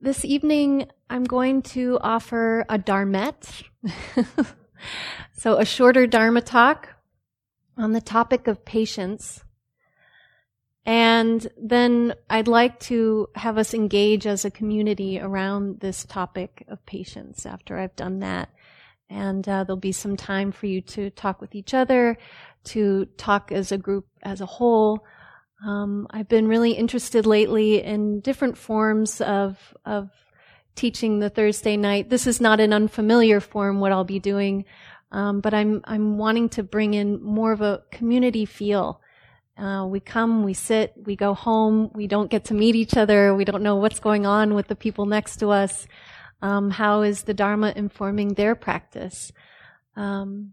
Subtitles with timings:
[0.00, 3.64] this evening I'm going to offer a Dharmette.
[5.32, 6.94] so a shorter Dharma talk
[7.76, 9.42] on the topic of patience.
[10.84, 16.84] And then I'd like to have us engage as a community around this topic of
[16.86, 18.50] patience after I've done that.
[19.10, 22.18] And uh, there'll be some time for you to talk with each other,
[22.64, 25.04] to talk as a group as a whole.
[25.64, 30.10] Um, I've been really interested lately in different forms of of
[30.74, 32.08] teaching the Thursday night.
[32.08, 34.64] This is not an unfamiliar form what I'll be doing,
[35.10, 39.00] um, but I'm I'm wanting to bring in more of a community feel.
[39.56, 41.90] Uh, we come, we sit, we go home.
[41.92, 43.34] We don't get to meet each other.
[43.34, 45.88] We don't know what's going on with the people next to us.
[46.40, 49.32] Um, how is the Dharma informing their practice?
[49.96, 50.52] Um,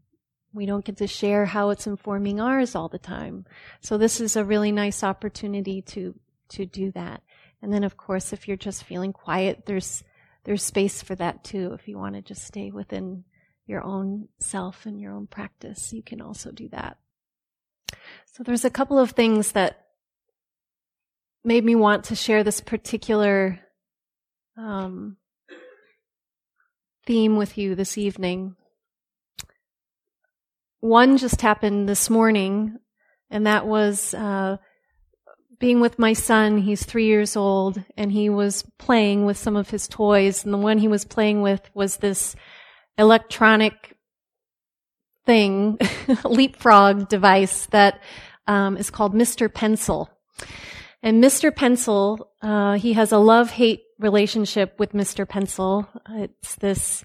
[0.55, 3.45] we don't get to share how it's informing ours all the time.
[3.81, 6.15] So this is a really nice opportunity to
[6.47, 7.21] to do that.
[7.61, 10.03] And then of course if you're just feeling quiet, there's
[10.45, 11.73] there's space for that too.
[11.73, 13.25] If you want to just stay within
[13.67, 16.97] your own self and your own practice, you can also do that.
[18.33, 19.85] So there's a couple of things that
[21.43, 23.59] made me want to share this particular
[24.57, 25.17] um,
[27.05, 28.55] theme with you this evening.
[30.85, 32.77] One just happened this morning,
[33.31, 34.57] and that was uh,
[35.57, 36.59] being with my son.
[36.59, 40.43] He's three years old, and he was playing with some of his toys.
[40.45, 42.35] And the one he was playing with was this
[42.99, 43.97] electronic
[45.25, 45.79] thing,
[46.23, 47.99] leapfrog device that
[48.45, 49.51] um, is called Mr.
[49.51, 50.11] Pencil.
[51.01, 51.53] And Mr.
[51.53, 55.27] Pencil, uh, he has a love-hate relationship with Mr.
[55.27, 55.89] Pencil.
[56.11, 57.03] It's this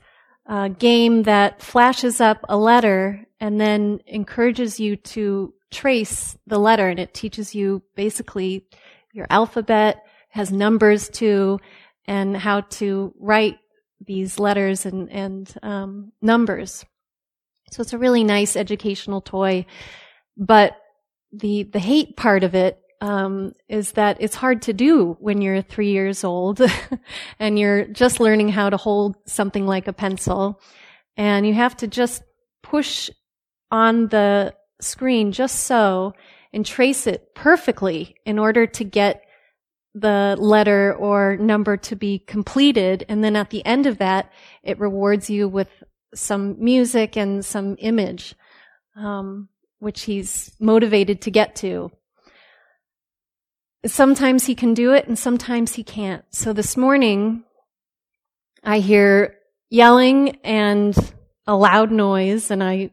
[0.50, 6.88] uh, game that flashes up a letter and then encourages you to trace the letter.
[6.88, 8.66] And it teaches you basically
[9.12, 11.60] your alphabet has numbers too
[12.04, 13.58] and how to write
[14.04, 16.84] these letters and, and um, numbers.
[17.70, 19.66] So it's a really nice educational toy.
[20.36, 20.76] But
[21.32, 25.62] the the hate part of it um, is that it's hard to do when you're
[25.62, 26.60] three years old
[27.38, 30.60] and you're just learning how to hold something like a pencil.
[31.16, 32.22] And you have to just
[32.62, 33.10] push
[33.70, 36.14] on the screen just so
[36.52, 39.22] and trace it perfectly in order to get
[39.94, 43.04] the letter or number to be completed.
[43.08, 44.30] And then at the end of that,
[44.62, 45.68] it rewards you with
[46.14, 48.34] some music and some image,
[48.96, 51.90] um, which he's motivated to get to
[53.86, 56.24] sometimes he can do it and sometimes he can't.
[56.30, 57.44] So this morning,
[58.62, 59.36] I hear
[59.70, 60.96] yelling and
[61.46, 62.90] a loud noise and I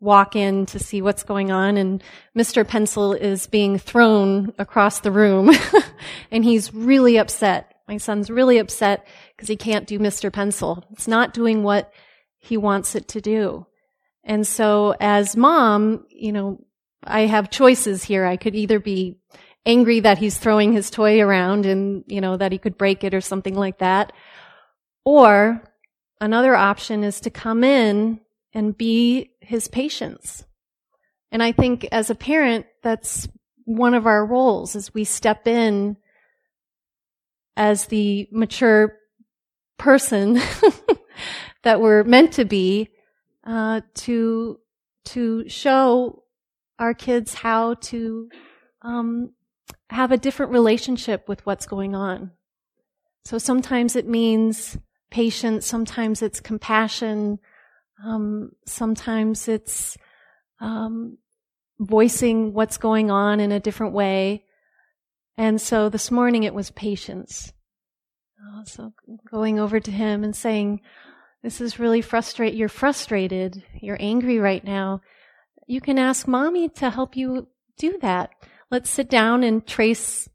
[0.00, 2.02] walk in to see what's going on and
[2.36, 2.66] Mr.
[2.66, 5.50] Pencil is being thrown across the room
[6.30, 7.74] and he's really upset.
[7.88, 10.32] My son's really upset because he can't do Mr.
[10.32, 10.84] Pencil.
[10.92, 11.92] It's not doing what
[12.36, 13.66] he wants it to do.
[14.22, 16.64] And so as mom, you know,
[17.02, 18.24] I have choices here.
[18.24, 19.16] I could either be
[19.66, 23.14] angry that he's throwing his toy around and, you know, that he could break it
[23.14, 24.12] or something like that.
[25.04, 25.62] Or
[26.20, 28.20] another option is to come in
[28.52, 30.44] and be his patience.
[31.30, 33.28] And I think as a parent, that's
[33.64, 35.96] one of our roles is we step in
[37.56, 38.96] as the mature
[39.78, 40.34] person
[41.62, 42.88] that we're meant to be
[43.44, 44.58] uh, to
[45.04, 46.22] to show
[46.78, 48.28] our kids how to
[48.82, 49.32] um,
[49.90, 52.32] have a different relationship with what's going on.
[53.24, 54.76] So sometimes it means
[55.10, 57.38] patience, sometimes it's compassion,
[58.04, 59.96] um, sometimes it's
[60.60, 61.18] um,
[61.78, 64.44] voicing what's going on in a different way.
[65.36, 67.52] And so this morning it was patience.
[68.40, 68.92] Uh, so
[69.30, 70.80] going over to him and saying,
[71.42, 72.54] "This is really frustrate.
[72.54, 73.62] You're frustrated.
[73.80, 75.00] You're angry right now.
[75.66, 78.30] You can ask mommy to help you do that."
[78.70, 80.28] Let's sit down and trace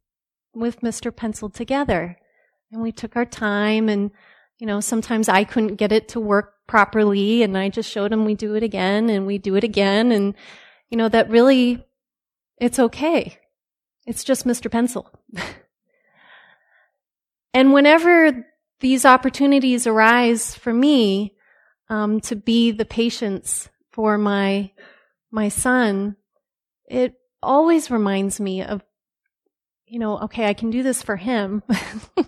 [0.53, 1.15] with Mr.
[1.15, 2.17] Pencil together.
[2.71, 4.11] And we took our time and,
[4.59, 8.25] you know, sometimes I couldn't get it to work properly and I just showed him
[8.25, 10.33] we do it again and we do it again and,
[10.89, 11.85] you know, that really,
[12.57, 13.37] it's okay.
[14.05, 14.71] It's just Mr.
[14.71, 15.11] Pencil.
[17.53, 18.45] and whenever
[18.79, 21.35] these opportunities arise for me,
[21.89, 24.71] um, to be the patience for my,
[25.31, 26.15] my son,
[26.87, 28.83] it always reminds me of,
[29.85, 31.61] you know, okay, I can do this for him.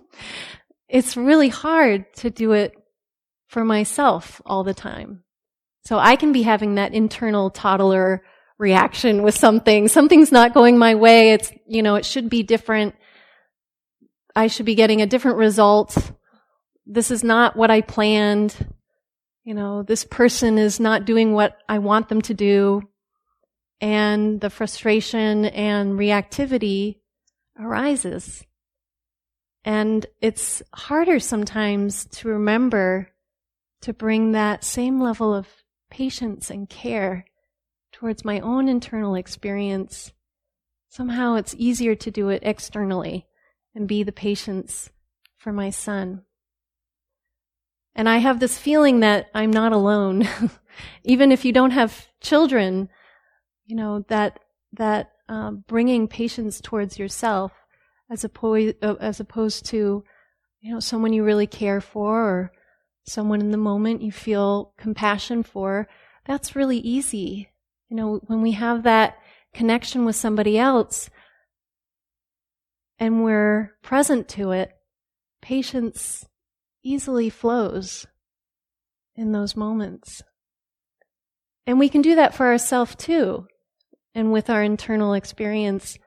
[0.89, 2.73] it's really hard to do it
[3.47, 5.23] for myself all the time.
[5.85, 8.23] So I can be having that internal toddler
[8.57, 9.87] reaction with something.
[9.87, 11.31] Something's not going my way.
[11.31, 12.95] It's, you know, it should be different.
[14.35, 15.97] I should be getting a different result.
[16.85, 18.55] this is not what I planned.
[19.43, 22.81] You know, this person is not doing what I want them to do.
[23.81, 26.99] And the frustration and reactivity
[27.59, 28.43] arises.
[29.63, 33.09] And it's harder sometimes to remember
[33.81, 35.47] to bring that same level of
[35.89, 37.25] patience and care
[37.91, 40.11] towards my own internal experience.
[40.89, 43.27] Somehow it's easier to do it externally
[43.73, 44.89] and be the patience
[45.37, 46.23] for my son.
[47.95, 50.27] And I have this feeling that I'm not alone.
[51.03, 52.89] Even if you don't have children,
[53.65, 54.39] you know, that,
[54.73, 57.51] that uh, bringing patience towards yourself
[58.09, 60.03] as opposed, uh, as opposed to,
[60.61, 62.51] you know, someone you really care for or
[63.03, 65.87] someone in the moment you feel compassion for,
[66.25, 67.49] that's really easy.
[67.89, 69.17] You know, when we have that
[69.53, 71.09] connection with somebody else
[72.99, 74.71] and we're present to it,
[75.41, 76.25] patience
[76.83, 78.05] easily flows
[79.15, 80.21] in those moments.
[81.67, 83.47] And we can do that for ourselves too,
[84.15, 85.99] and with our internal experience.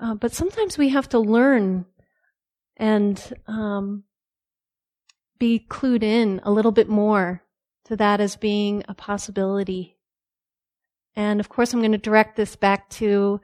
[0.00, 1.86] Uh, but sometimes we have to learn
[2.76, 4.02] and um,
[5.38, 7.42] be clued in a little bit more
[7.84, 9.96] to that as being a possibility.
[11.14, 13.40] And of course, I'm going to direct this back to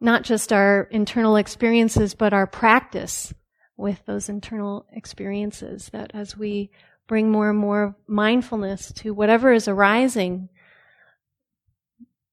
[0.00, 3.32] not just our internal experiences, but our practice
[3.76, 5.90] with those internal experiences.
[5.92, 6.70] That as we
[7.06, 10.48] bring more and more mindfulness to whatever is arising,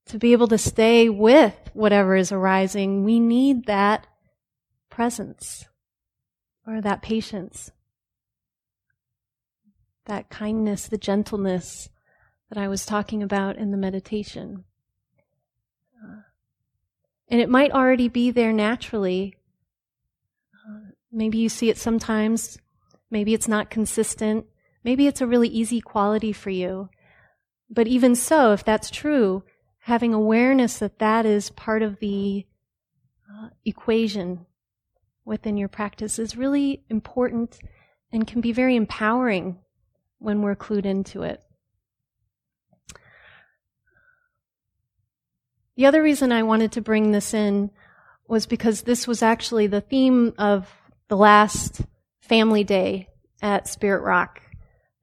[0.10, 4.06] to be able to stay with whatever is arising, we need that
[4.90, 5.66] presence
[6.68, 7.72] or that patience
[10.10, 11.88] that kindness, the gentleness
[12.50, 14.66] that I was talking about in the meditation.
[16.04, 16.22] Uh,
[17.30, 19.36] and it might already be there naturally.
[21.12, 22.58] Maybe you see it sometimes.
[23.10, 24.46] Maybe it's not consistent.
[24.84, 26.90] Maybe it's a really easy quality for you.
[27.70, 29.44] But even so, if that's true,
[29.80, 32.46] having awareness that that is part of the
[33.32, 34.46] uh, equation
[35.26, 37.60] within your practice is really important
[38.12, 39.58] and can be very empowering
[40.18, 41.42] when we're clued into it.
[45.76, 47.72] The other reason I wanted to bring this in
[48.28, 50.70] was because this was actually the theme of
[51.08, 51.82] the last
[52.20, 53.08] family day
[53.42, 54.42] at Spirit Rock.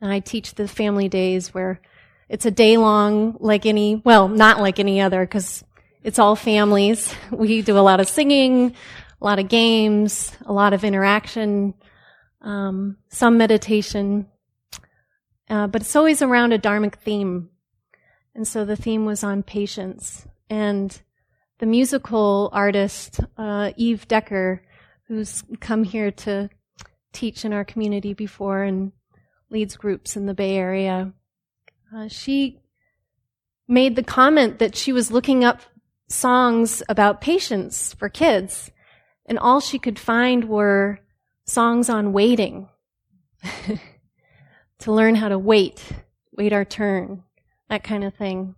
[0.00, 1.80] And I teach the family days where
[2.28, 5.64] it's a day long, like any, well, not like any other, because
[6.02, 7.14] it's all families.
[7.30, 8.74] We do a lot of singing,
[9.20, 11.74] a lot of games, a lot of interaction,
[12.42, 14.26] um, some meditation,
[15.48, 17.50] uh, but it's always around a dharmic theme.
[18.34, 20.26] And so the theme was on patience.
[20.50, 21.00] And
[21.58, 24.62] the musical artist, uh, Eve Decker,
[25.08, 26.50] who's come here to
[27.12, 28.92] teach in our community before and
[29.50, 31.12] leads groups in the Bay Area,
[31.94, 32.60] uh, she
[33.68, 35.60] made the comment that she was looking up
[36.08, 38.70] songs about patience for kids,
[39.26, 41.00] and all she could find were
[41.44, 42.68] songs on waiting.
[44.78, 45.82] to learn how to wait,
[46.32, 47.22] wait our turn,
[47.68, 48.54] that kind of thing.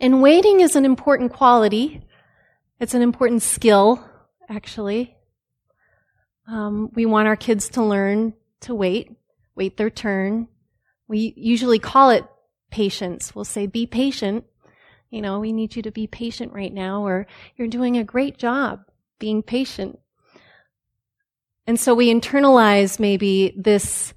[0.00, 2.02] And waiting is an important quality.
[2.80, 4.04] It's an important skill,
[4.48, 5.16] actually.
[6.46, 9.10] Um, we want our kids to learn to wait,
[9.54, 10.48] wait their turn.
[11.08, 12.24] We usually call it
[12.70, 13.34] patience.
[13.34, 14.44] We'll say, be patient.
[15.10, 18.36] You know, we need you to be patient right now, or you're doing a great
[18.36, 18.84] job
[19.18, 19.98] being patient.
[21.66, 24.14] And so we internalize maybe this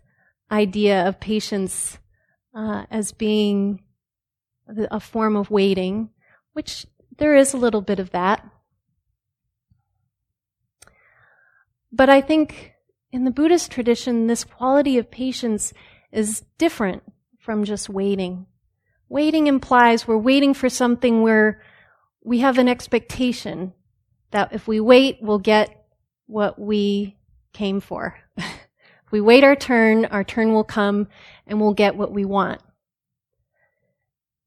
[0.52, 1.98] idea of patience
[2.54, 3.84] uh, as being
[4.68, 6.10] a form of waiting,
[6.54, 6.86] which
[7.18, 8.46] there is a little bit of that.
[11.92, 12.74] But I think
[13.12, 15.74] in the Buddhist tradition, this quality of patience
[16.12, 17.04] is different
[17.40, 18.46] from just waiting.
[19.10, 21.62] Waiting implies we're waiting for something where
[22.24, 23.74] we have an expectation
[24.32, 25.86] that if we wait, we'll get
[26.28, 27.18] what we
[27.54, 28.18] came for.
[29.12, 31.08] we wait our turn, our turn will come
[31.46, 32.62] and we'll get what we want.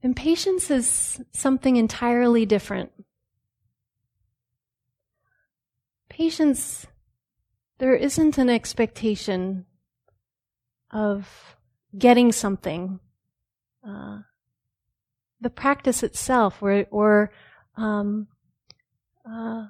[0.02, 2.92] Impatience is something entirely different.
[6.08, 6.86] Patience,
[7.78, 9.66] there isn't an expectation
[10.90, 11.53] of
[11.96, 13.00] getting something.
[13.86, 14.20] Uh,
[15.40, 17.30] the practice itself, or, or
[17.76, 18.28] um,
[19.28, 19.66] uh,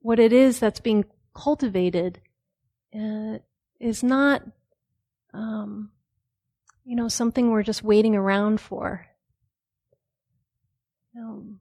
[0.00, 1.04] what it is that's being
[1.34, 2.20] cultivated,
[2.94, 3.38] uh,
[3.80, 4.42] is not,
[5.32, 5.90] um,
[6.84, 9.06] you know, something we're just waiting around for.
[11.16, 11.60] Um,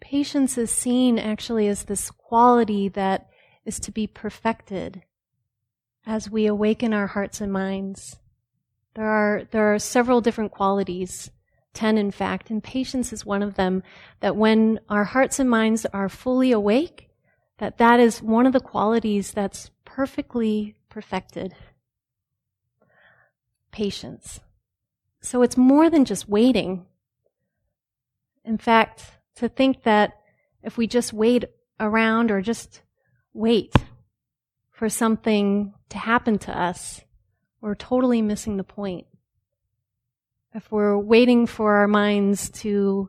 [0.00, 3.30] patience is seen actually as this quality that
[3.64, 5.02] is to be perfected
[6.06, 8.16] as we awaken our hearts and minds.
[8.94, 11.30] There are, there are several different qualities,
[11.72, 13.82] ten in fact, and patience is one of them,
[14.20, 17.10] that when our hearts and minds are fully awake,
[17.58, 21.54] that that is one of the qualities that's perfectly perfected.
[23.72, 24.40] Patience.
[25.20, 26.86] So it's more than just waiting.
[28.44, 30.20] In fact, to think that
[30.62, 31.44] if we just wait
[31.80, 32.82] around or just
[33.32, 33.74] wait
[34.84, 37.00] for something to happen to us,
[37.62, 39.06] we're totally missing the point.
[40.52, 43.08] If we're waiting for our minds to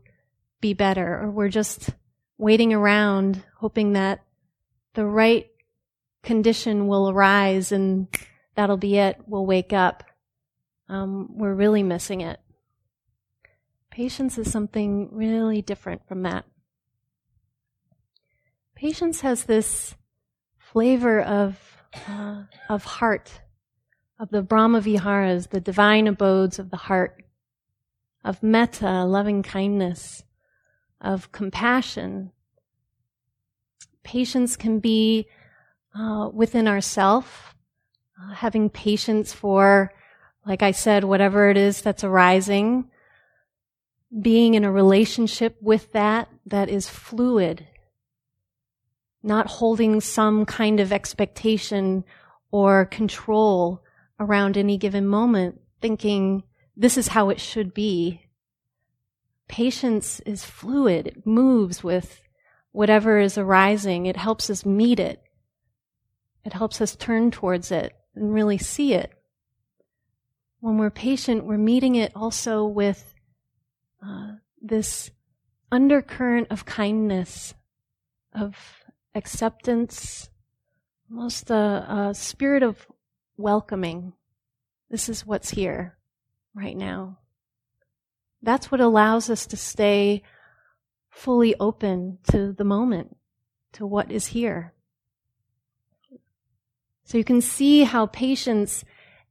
[0.61, 1.89] be better, or we're just
[2.37, 4.23] waiting around hoping that
[4.93, 5.47] the right
[6.23, 8.07] condition will arise and
[8.55, 10.05] that'll be it, we'll wake up,
[10.87, 12.39] um, we're really missing it.
[13.91, 16.45] Patience is something really different from that.
[18.75, 19.93] Patience has this
[20.75, 21.57] flavor of,
[22.09, 23.39] uh, of heart,
[24.19, 27.23] of the Brahma Viharas, the divine abodes of the heart,
[28.25, 30.23] of metta, loving kindness,
[30.99, 32.29] of compassion.
[34.03, 35.27] Patience can be
[35.97, 37.55] uh, within ourself,
[38.21, 39.93] uh, having patience for,
[40.45, 42.91] like I said, whatever it is that's arising,
[44.21, 47.65] being in a relationship with that that is fluid
[49.25, 52.03] not holding some kind of expectation
[52.51, 53.83] or control
[54.19, 56.43] around any given moment, thinking
[56.77, 58.21] this is how it should be.
[59.47, 61.07] Patience is fluid.
[61.07, 62.21] It moves with
[62.71, 64.05] whatever is arising.
[64.05, 65.21] It helps us meet it.
[66.43, 69.11] It helps us turn towards it and really see it.
[70.59, 73.13] When we're patient, we're meeting it also with
[74.05, 75.09] uh, this
[75.71, 77.55] undercurrent of kindness,
[78.33, 78.55] of
[79.15, 80.29] acceptance,
[81.09, 82.85] almost a, a spirit of
[83.37, 84.13] welcoming.
[84.91, 85.97] This is what's here
[86.53, 87.17] right now.
[88.43, 90.21] That's what allows us to stay
[91.09, 93.15] fully open to the moment,
[93.73, 94.73] to what is here.
[97.05, 98.83] So you can see how patience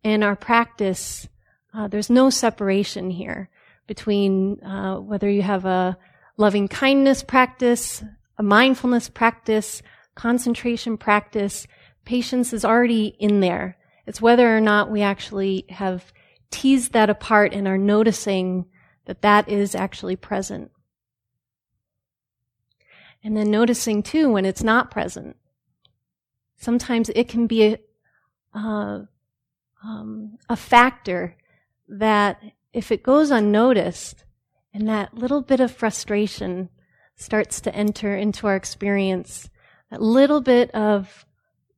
[0.03, 1.29] and our practice,
[1.75, 3.51] uh, there's no separation here
[3.87, 5.99] between uh, whether you have a
[6.37, 8.03] loving kindness practice,
[8.39, 9.83] a mindfulness practice,
[10.15, 11.67] concentration practice,
[12.05, 13.77] patience is already in there.
[14.07, 16.13] It's whether or not we actually have
[16.51, 18.67] teased that apart and are noticing
[19.07, 20.71] that that is actually present.
[23.23, 25.37] And then noticing too when it's not present.
[26.57, 27.79] Sometimes it can be a,
[28.55, 29.01] uh,
[29.83, 31.37] um, a factor
[31.89, 32.41] that
[32.73, 34.25] if it goes unnoticed
[34.73, 36.69] and that little bit of frustration
[37.17, 39.49] starts to enter into our experience,
[39.91, 41.27] that little bit of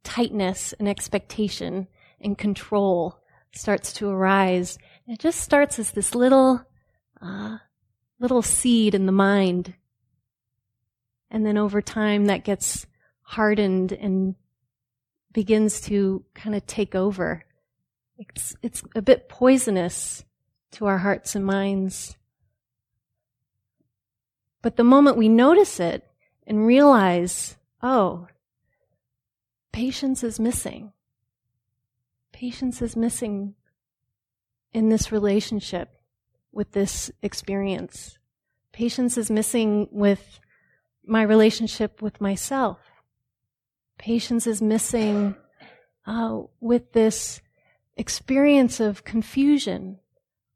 [0.02, 1.88] tightness and expectation
[2.20, 3.18] and control
[3.52, 4.78] starts to arise.
[5.06, 6.62] It just starts as this little,
[7.20, 7.58] uh,
[8.18, 9.74] little seed in the mind.
[11.30, 12.86] And then over time that gets
[13.22, 14.36] hardened and
[15.32, 17.44] begins to kind of take over.
[18.18, 20.24] It's, it's a bit poisonous
[20.72, 22.16] to our hearts and minds.
[24.66, 26.02] But the moment we notice it
[26.44, 28.26] and realize, oh,
[29.70, 30.92] patience is missing.
[32.32, 33.54] Patience is missing
[34.72, 36.00] in this relationship
[36.50, 38.18] with this experience.
[38.72, 40.40] Patience is missing with
[41.04, 42.80] my relationship with myself.
[43.98, 45.36] Patience is missing
[46.06, 47.40] uh, with this
[47.96, 50.00] experience of confusion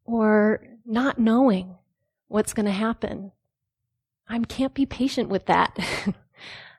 [0.04, 1.76] or not knowing
[2.26, 3.30] what's going to happen.
[4.30, 5.76] I can't be patient with that.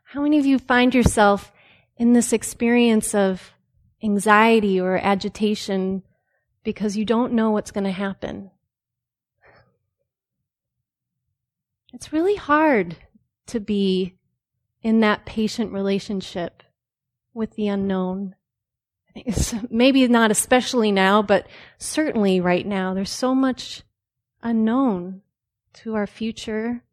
[0.03, 1.51] How many of you find yourself
[1.98, 3.51] in this experience of
[4.01, 6.03] anxiety or agitation
[6.63, 8.51] because you don't know what's going to happen?
[11.93, 12.96] It's really hard
[13.48, 14.15] to be
[14.81, 16.63] in that patient relationship
[17.34, 18.36] with the unknown.
[19.13, 22.93] It's maybe not especially now, but certainly right now.
[22.93, 23.84] There's so much
[24.41, 25.22] unknown
[25.74, 26.84] to our future,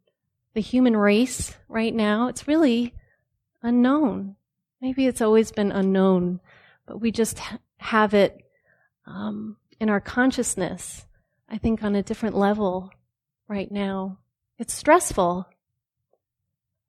[0.58, 2.92] the human race right now, it's really
[3.62, 4.34] unknown.
[4.80, 6.40] Maybe it's always been unknown,
[6.84, 8.42] but we just ha- have it
[9.06, 11.06] um, in our consciousness,
[11.48, 12.90] I think, on a different level
[13.46, 14.18] right now.
[14.58, 15.46] It's stressful.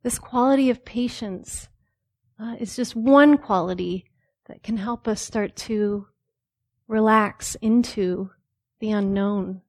[0.02, 1.70] This quality of patience
[2.40, 4.06] uh, is just one quality
[4.48, 6.08] that can help us start to
[6.88, 8.32] relax into
[8.80, 9.62] the unknown,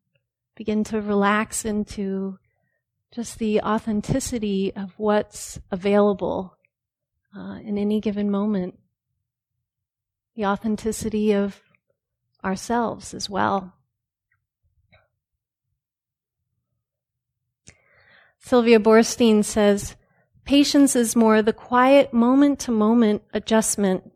[0.55, 2.39] begin to relax into
[3.13, 6.57] just the authenticity of what's available
[7.37, 8.79] uh, in any given moment.
[10.37, 11.61] The authenticity of
[12.45, 13.75] ourselves as well.
[18.39, 19.97] Sylvia Boorstein says,
[20.45, 24.11] Patience is more the quiet moment to moment adjustment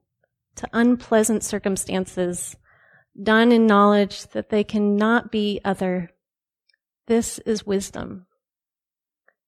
[0.56, 2.56] to unpleasant circumstances,
[3.20, 6.10] done in knowledge that they cannot be other.
[7.06, 8.26] This is wisdom.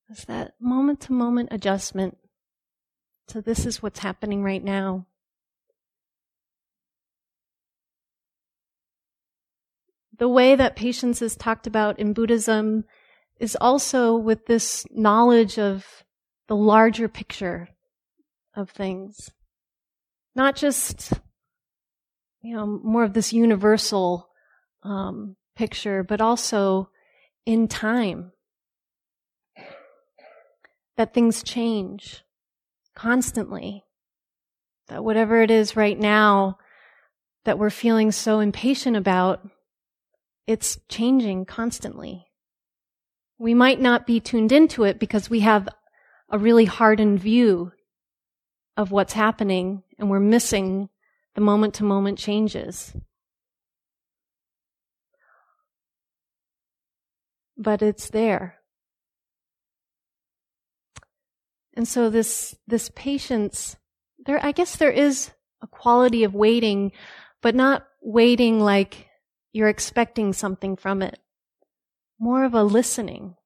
[0.08, 2.16] It's that moment to moment adjustment.
[3.28, 5.06] So this is what's happening right now.
[10.18, 12.84] The way that patience is talked about in Buddhism
[13.38, 15.84] is also with this knowledge of
[16.48, 17.68] the larger picture
[18.54, 19.30] of things.
[20.34, 21.12] Not just,
[22.40, 24.28] you know, more of this universal
[24.82, 26.90] um, picture, but also
[27.44, 28.32] in time.
[30.96, 32.22] That things change
[32.94, 33.84] constantly.
[34.88, 36.58] That whatever it is right now
[37.44, 39.46] that we're feeling so impatient about,
[40.46, 42.26] it's changing constantly.
[43.38, 45.68] We might not be tuned into it because we have
[46.30, 47.72] a really hardened view
[48.76, 50.88] of what's happening and we're missing
[51.34, 52.94] the moment to moment changes.
[57.56, 58.56] But it's there.
[61.76, 63.76] And so this, this patience,
[64.24, 65.30] there, I guess there is
[65.62, 66.92] a quality of waiting,
[67.42, 69.08] but not waiting like
[69.52, 71.18] you're expecting something from it.
[72.18, 73.36] More of a listening.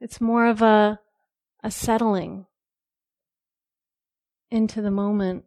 [0.00, 1.00] It's more of a,
[1.62, 2.46] a settling
[4.50, 5.44] into the moment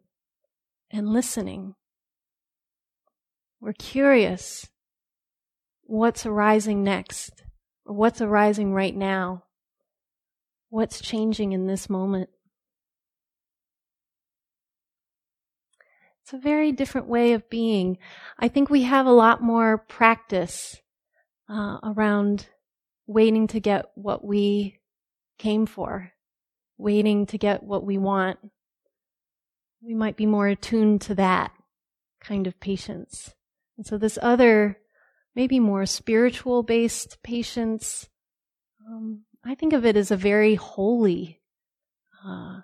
[0.90, 1.74] and listening.
[3.60, 4.68] We're curious
[5.82, 7.42] what's arising next,
[7.84, 9.44] or what's arising right now,
[10.70, 12.30] what's changing in this moment.
[16.22, 17.98] It's a very different way of being.
[18.38, 20.80] I think we have a lot more practice
[21.48, 22.46] uh, around
[23.08, 24.78] waiting to get what we
[25.38, 26.12] came for,
[26.78, 28.38] waiting to get what we want.
[29.82, 31.50] We might be more attuned to that
[32.20, 33.34] kind of patience.
[33.76, 34.78] And so this other,
[35.34, 38.08] maybe more spiritual based patience,
[38.86, 41.40] um, I think of it as a very holy
[42.26, 42.60] uh,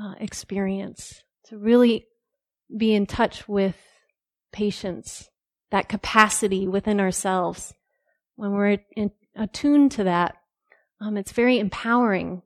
[0.00, 2.06] uh, experience to really
[2.76, 3.76] be in touch with
[4.52, 5.28] patience,
[5.70, 7.74] that capacity within ourselves
[8.40, 10.36] when we're in, attuned to that,
[11.00, 12.40] um, it's very empowering.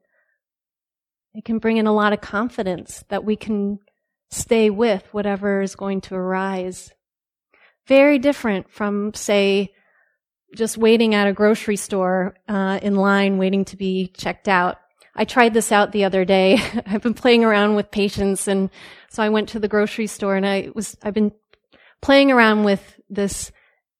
[1.33, 3.79] It can bring in a lot of confidence that we can
[4.29, 6.91] stay with whatever is going to arise.
[7.87, 9.73] Very different from, say,
[10.55, 14.77] just waiting at a grocery store uh, in line, waiting to be checked out.
[15.15, 16.59] I tried this out the other day.
[16.85, 18.69] I've been playing around with patience, and
[19.09, 21.31] so I went to the grocery store, and I was I've been
[22.01, 23.51] playing around with this,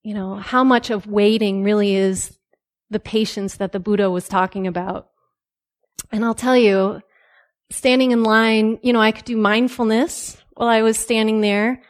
[0.04, 2.38] you know, how much of waiting really is
[2.90, 5.10] the patience that the Buddha was talking about.
[6.12, 7.02] And I'll tell you,
[7.72, 11.82] standing in line, you know, I could do mindfulness while I was standing there.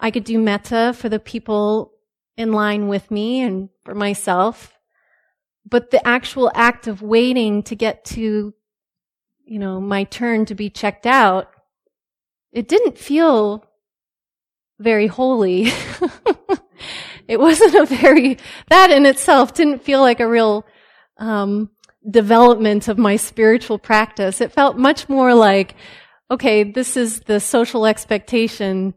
[0.00, 1.93] I could do metta for the people
[2.36, 4.72] in line with me and for myself.
[5.66, 8.54] But the actual act of waiting to get to,
[9.44, 11.48] you know, my turn to be checked out,
[12.52, 13.64] it didn't feel
[14.78, 15.68] very holy.
[17.28, 20.66] it wasn't a very, that in itself didn't feel like a real,
[21.18, 21.70] um,
[22.08, 24.40] development of my spiritual practice.
[24.40, 25.74] It felt much more like,
[26.30, 28.94] okay, this is the social expectation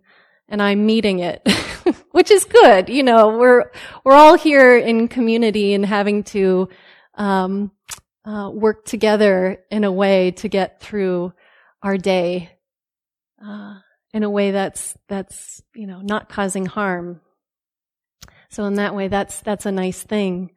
[0.50, 1.41] and I'm meeting it,
[2.17, 2.89] which is good.
[2.89, 3.71] You know, we're,
[4.03, 6.67] we're all here in community and having to,
[7.13, 7.69] um,
[8.25, 11.32] uh, work together in a way to get through
[11.84, 12.49] our day,
[13.39, 13.75] uh,
[14.15, 17.21] in a way that's, that's, you know, not causing harm.
[18.49, 20.49] So in that way, that's, that's a nice thing.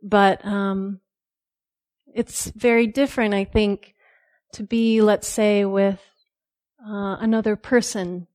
[0.00, 1.00] But, um,
[2.14, 3.96] it's very different, I think,
[4.52, 6.00] to be, let's say, with
[6.80, 8.28] uh, another person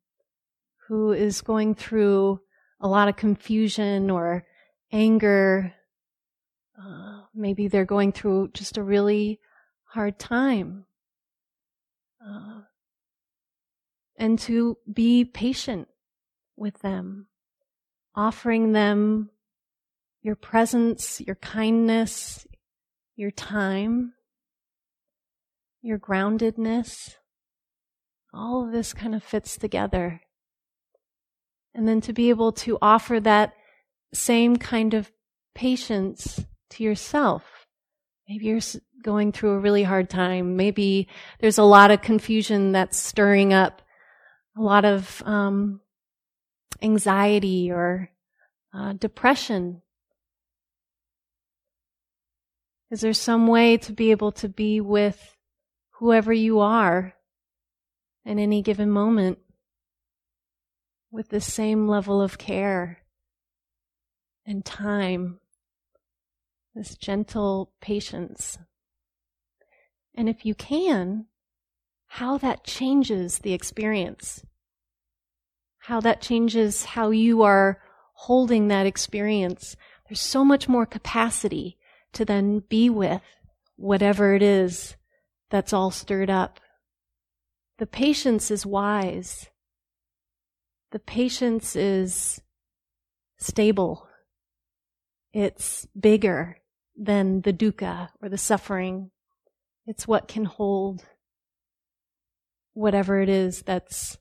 [0.89, 2.41] who is going through
[2.85, 4.45] a lot of confusion or
[4.91, 5.73] anger.
[6.79, 9.39] Uh, maybe they're going through just a really
[9.85, 10.85] hard time.
[12.23, 12.61] Uh,
[14.17, 15.87] and to be patient
[16.55, 17.25] with them
[18.13, 19.31] offering them
[20.21, 22.45] your presence, your kindness,
[23.15, 24.13] your time,
[25.81, 27.15] your groundedness.
[28.31, 30.21] All of this kind of fits together.
[31.75, 33.53] And then to be able to offer that
[34.13, 35.11] same kind of
[35.53, 37.67] patience to yourself.
[38.27, 38.61] Maybe you're
[39.03, 40.55] going through a really hard time.
[40.55, 41.07] Maybe
[41.39, 43.81] there's a lot of confusion that's stirring up
[44.57, 45.81] a lot of um,
[46.81, 48.09] anxiety or
[48.73, 49.81] uh, depression.
[52.89, 55.35] Is there some way to be able to be with
[55.99, 57.13] whoever you are
[58.25, 59.39] in any given moment
[61.15, 62.99] with the same level of care
[64.45, 65.39] and time,
[66.75, 68.57] this gentle patience?
[70.13, 71.27] And if you can,
[72.07, 74.43] how that changes the experience.
[75.79, 77.81] How that changes how you are
[78.13, 79.77] holding that experience.
[80.09, 81.77] There's so much more capacity
[82.11, 83.21] to then be with
[83.77, 84.97] whatever it is
[85.49, 86.59] that's all stirred up.
[87.77, 89.47] The patience is wise.
[90.95, 92.41] The patience is
[93.37, 94.07] stable.
[95.33, 96.59] It's bigger
[96.95, 99.11] than the dukkha or the suffering.
[99.85, 101.03] It's what can hold
[102.71, 104.17] whatever it is that's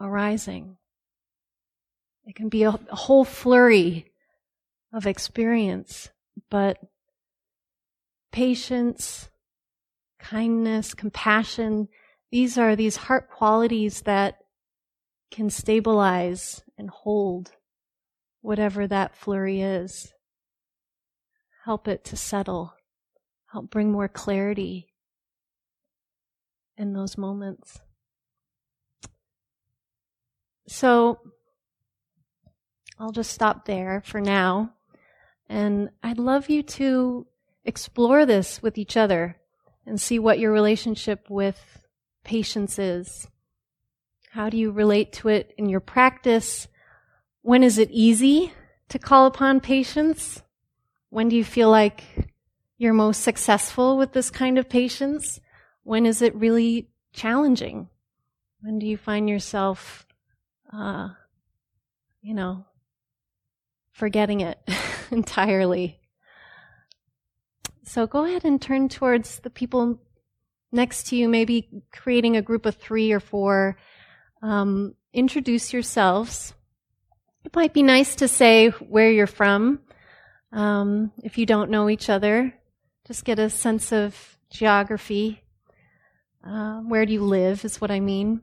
[0.00, 0.78] arising.
[2.26, 4.10] It can be a, a whole flurry
[4.92, 6.10] of experience,
[6.50, 6.78] but
[8.32, 9.28] patience,
[10.18, 11.86] kindness, compassion,
[12.32, 14.38] these are these heart qualities that
[15.30, 17.52] can stabilize and hold
[18.40, 20.12] whatever that flurry is.
[21.64, 22.74] Help it to settle.
[23.52, 24.88] Help bring more clarity
[26.76, 27.80] in those moments.
[30.66, 31.18] So,
[32.98, 34.74] I'll just stop there for now.
[35.48, 37.26] And I'd love you to
[37.64, 39.36] explore this with each other
[39.86, 41.84] and see what your relationship with
[42.24, 43.28] patience is.
[44.38, 46.68] How do you relate to it in your practice?
[47.42, 48.52] When is it easy
[48.88, 50.42] to call upon patience?
[51.10, 52.04] When do you feel like
[52.76, 55.40] you're most successful with this kind of patience?
[55.82, 57.88] When is it really challenging?
[58.60, 60.06] When do you find yourself,
[60.72, 61.08] uh,
[62.22, 62.64] you know,
[63.90, 64.60] forgetting it
[65.10, 65.98] entirely?
[67.82, 70.00] So go ahead and turn towards the people
[70.70, 73.76] next to you, maybe creating a group of three or four.
[74.42, 76.54] Um, introduce yourselves.
[77.44, 79.80] It might be nice to say where you're from
[80.52, 82.54] um, if you don't know each other.
[83.06, 85.42] Just get a sense of geography.
[86.44, 88.42] Uh, where do you live, is what I mean.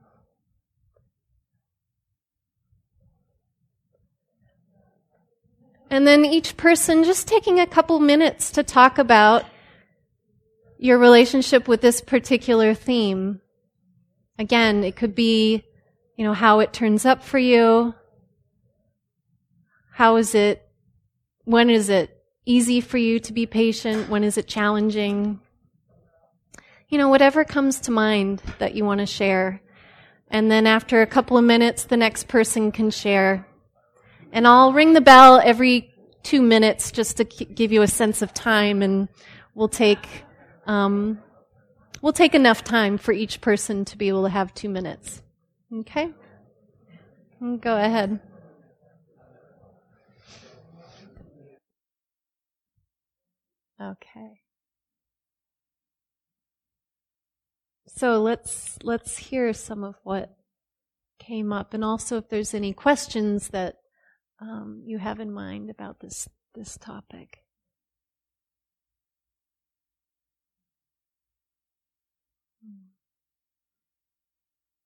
[5.89, 9.45] And then each person just taking a couple minutes to talk about
[10.77, 13.39] your relationship with this particular theme.
[14.37, 15.63] Again, it could be,
[16.15, 17.93] you know, how it turns up for you.
[19.91, 20.67] How is it,
[21.43, 24.09] when is it easy for you to be patient?
[24.09, 25.39] When is it challenging?
[26.89, 29.61] You know, whatever comes to mind that you want to share.
[30.29, 33.47] And then after a couple of minutes, the next person can share.
[34.31, 38.33] And I'll ring the bell every two minutes just to give you a sense of
[38.33, 39.07] time and
[39.53, 40.07] we'll take,
[40.65, 41.19] um,
[42.01, 45.21] we'll take enough time for each person to be able to have two minutes.
[45.75, 46.13] Okay?
[47.41, 48.19] Go ahead.
[53.81, 54.41] Okay.
[57.87, 60.35] So let's let's hear some of what
[61.19, 63.75] came up, and also if there's any questions that
[64.39, 67.39] um, you have in mind about this this topic.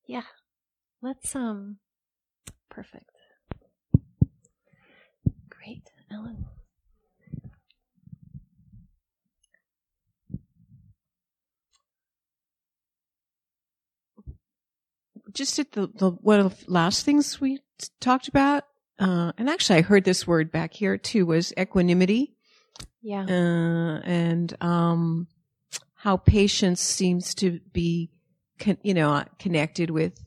[0.08, 0.24] Yeah,
[1.02, 1.78] let's um,
[2.70, 3.10] perfect.
[5.50, 6.46] Great, Ellen.
[15.34, 17.60] just at the, the one of the last things we
[18.00, 18.64] talked about,
[19.00, 22.36] uh, and actually I heard this word back here too was equanimity.
[23.02, 23.24] Yeah.
[23.24, 25.28] Uh, and um,
[25.96, 28.10] how patience seems to be,
[28.60, 30.20] con- you know, connected with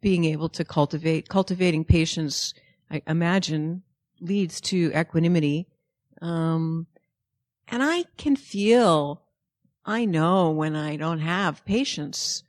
[0.00, 2.54] being able to cultivate cultivating patience.
[2.90, 3.82] I imagine
[4.20, 5.66] leads to equanimity.
[6.20, 6.86] Um,
[7.68, 9.22] and I can feel,
[9.84, 12.42] I know when I don't have patience,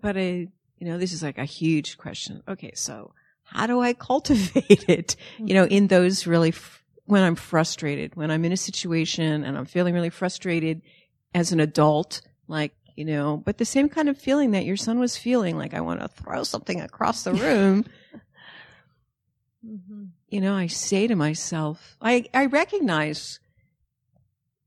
[0.00, 0.48] but I
[0.80, 2.42] you know, this is like a huge question.
[2.48, 3.12] Okay, so
[3.44, 5.14] how do I cultivate it?
[5.38, 9.56] You know, in those really, f- when I'm frustrated, when I'm in a situation and
[9.56, 10.80] I'm feeling really frustrated
[11.34, 14.98] as an adult, like, you know, but the same kind of feeling that your son
[14.98, 17.84] was feeling, like I want to throw something across the room.
[19.66, 20.04] mm-hmm.
[20.28, 23.40] You know, I say to myself, I, I recognize,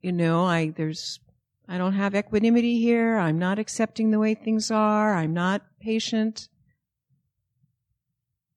[0.01, 1.19] you know, I, there's,
[1.67, 3.17] I don't have equanimity here.
[3.17, 5.13] I'm not accepting the way things are.
[5.15, 6.49] I'm not patient.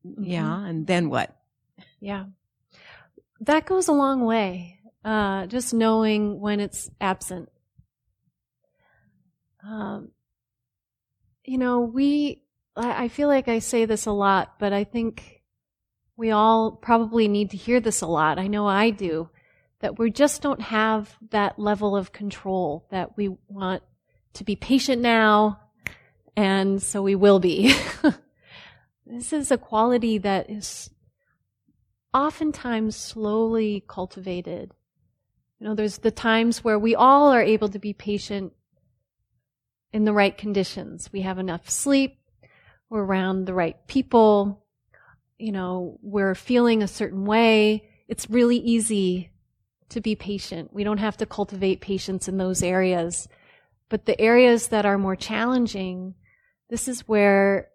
[0.06, 0.24] Mm-hmm.
[0.24, 0.66] Yeah.
[0.66, 1.36] And then what?
[2.00, 2.26] Yeah.
[3.40, 4.80] That goes a long way.
[5.04, 7.48] Uh, just knowing when it's absent.
[9.66, 10.10] Um,
[11.44, 12.42] you know, we,
[12.76, 15.42] I I feel like I say this a lot, but I think
[16.16, 18.38] we all probably need to hear this a lot.
[18.38, 19.30] I know I do.
[19.80, 23.82] That we just don't have that level of control that we want
[24.34, 25.60] to be patient now,
[26.34, 27.74] and so we will be.
[29.06, 30.90] this is a quality that is
[32.14, 34.72] oftentimes slowly cultivated.
[35.60, 38.54] You know, there's the times where we all are able to be patient
[39.92, 41.10] in the right conditions.
[41.12, 42.18] We have enough sleep,
[42.90, 44.64] we're around the right people,
[45.38, 47.88] you know, we're feeling a certain way.
[48.08, 49.30] It's really easy
[49.90, 50.72] to be patient.
[50.72, 53.28] We don't have to cultivate patience in those areas.
[53.88, 56.14] But the areas that are more challenging,
[56.70, 57.68] this is where,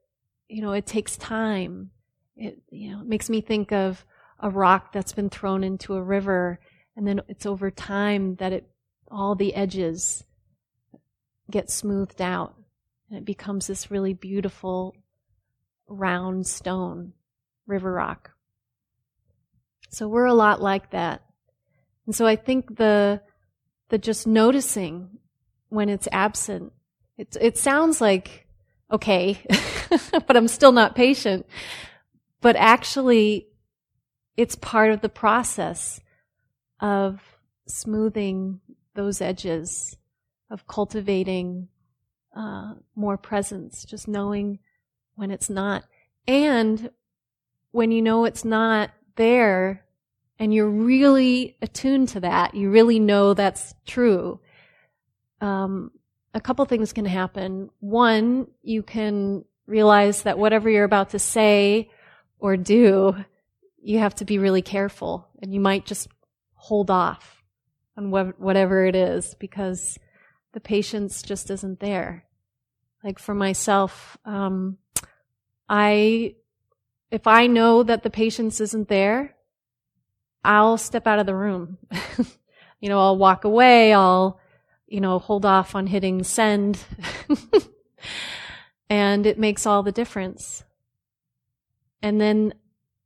[0.49, 1.91] you know, it takes time.
[2.35, 4.05] It, you know, it makes me think of
[4.39, 6.59] a rock that's been thrown into a river
[6.95, 8.69] and then it's over time that it,
[9.09, 10.23] all the edges
[11.51, 12.55] get smoothed out
[13.09, 14.95] and it becomes this really beautiful
[15.87, 17.13] round stone,
[17.67, 18.31] river rock.
[19.89, 21.21] So we're a lot like that.
[22.05, 23.21] And so I think the,
[23.89, 25.19] the just noticing
[25.69, 26.71] when it's absent,
[27.17, 28.47] it, it sounds like,
[28.91, 29.37] okay,
[30.11, 31.45] but I'm still not patient.
[32.39, 33.47] But actually,
[34.37, 35.99] it's part of the process
[36.79, 37.21] of
[37.67, 38.61] smoothing
[38.95, 39.95] those edges,
[40.51, 41.69] of cultivating
[42.35, 44.59] uh, more presence, just knowing
[45.15, 45.85] when it's not.
[46.27, 46.91] And
[47.71, 49.85] when you know it's not there
[50.37, 54.39] and you're really attuned to that, you really know that's true.
[55.39, 55.91] Um,
[56.33, 57.69] a couple things can happen.
[57.79, 61.89] One, you can realize that whatever you're about to say
[62.39, 63.15] or do,
[63.81, 66.07] you have to be really careful and you might just
[66.53, 67.41] hold off
[67.97, 69.97] on wh- whatever it is because
[70.53, 72.25] the patience just isn't there.
[73.03, 74.77] Like for myself, um,
[75.67, 76.35] I,
[77.09, 79.35] if I know that the patience isn't there,
[80.43, 81.77] I'll step out of the room.
[82.79, 83.93] you know, I'll walk away.
[83.93, 84.39] I'll,
[84.87, 86.79] you know, hold off on hitting send.
[88.89, 90.63] and it makes all the difference.
[92.01, 92.53] And then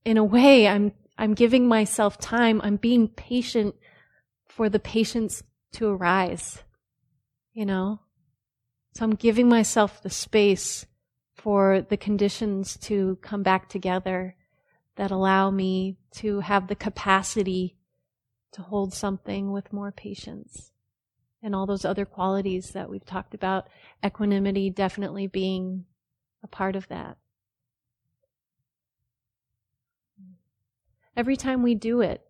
[0.04, 2.62] in a way, I'm, I'm giving myself time.
[2.64, 3.76] I'm being patient
[4.48, 6.64] for the patience to arise.
[7.56, 8.02] You know?
[8.94, 10.86] So I'm giving myself the space
[11.34, 14.36] for the conditions to come back together
[14.96, 17.76] that allow me to have the capacity
[18.52, 20.72] to hold something with more patience.
[21.42, 23.68] And all those other qualities that we've talked about,
[24.04, 25.86] equanimity definitely being
[26.44, 27.18] a part of that.
[31.16, 32.22] Every time we do it,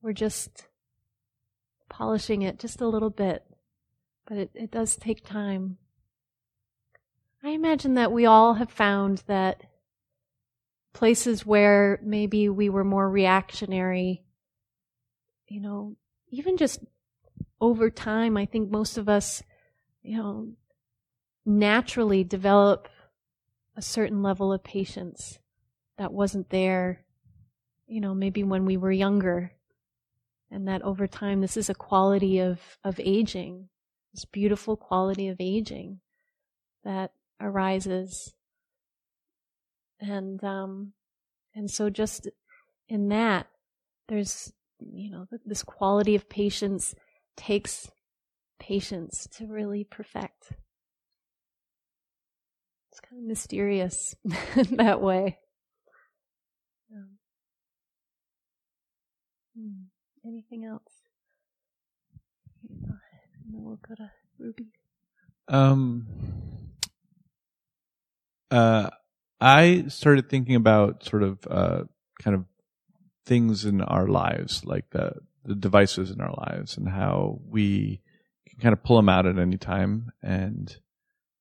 [0.00, 0.68] we're just
[1.88, 3.44] polishing it just a little bit,
[4.32, 5.76] but it, it does take time.
[7.44, 9.64] I imagine that we all have found that
[10.94, 14.24] places where maybe we were more reactionary,
[15.48, 15.96] you know,
[16.30, 16.80] even just
[17.60, 19.42] over time, I think most of us,
[20.02, 20.48] you know,
[21.44, 22.88] naturally develop
[23.76, 25.40] a certain level of patience
[25.98, 27.04] that wasn't there,
[27.86, 29.52] you know, maybe when we were younger.
[30.50, 33.68] And that over time, this is a quality of, of aging,
[34.12, 36.00] this beautiful quality of aging
[36.84, 38.34] that arises.
[40.00, 40.92] And, um,
[41.54, 42.28] and so just
[42.88, 43.46] in that,
[44.08, 46.94] there's, you know, this quality of patience
[47.36, 47.90] takes
[48.58, 50.52] patience to really perfect.
[52.90, 54.14] It's kind of mysterious
[54.72, 55.38] that way.
[56.94, 57.08] Um,
[59.56, 60.28] hmm.
[60.28, 61.01] Anything else?
[63.52, 64.66] And then we'll go to Ruby.
[65.48, 66.06] Um,
[68.50, 68.90] uh,
[69.40, 71.82] I started thinking about sort of uh,
[72.22, 72.44] kind of
[73.26, 75.12] things in our lives, like the
[75.44, 78.00] the devices in our lives, and how we
[78.48, 80.76] can kind of pull them out at any time and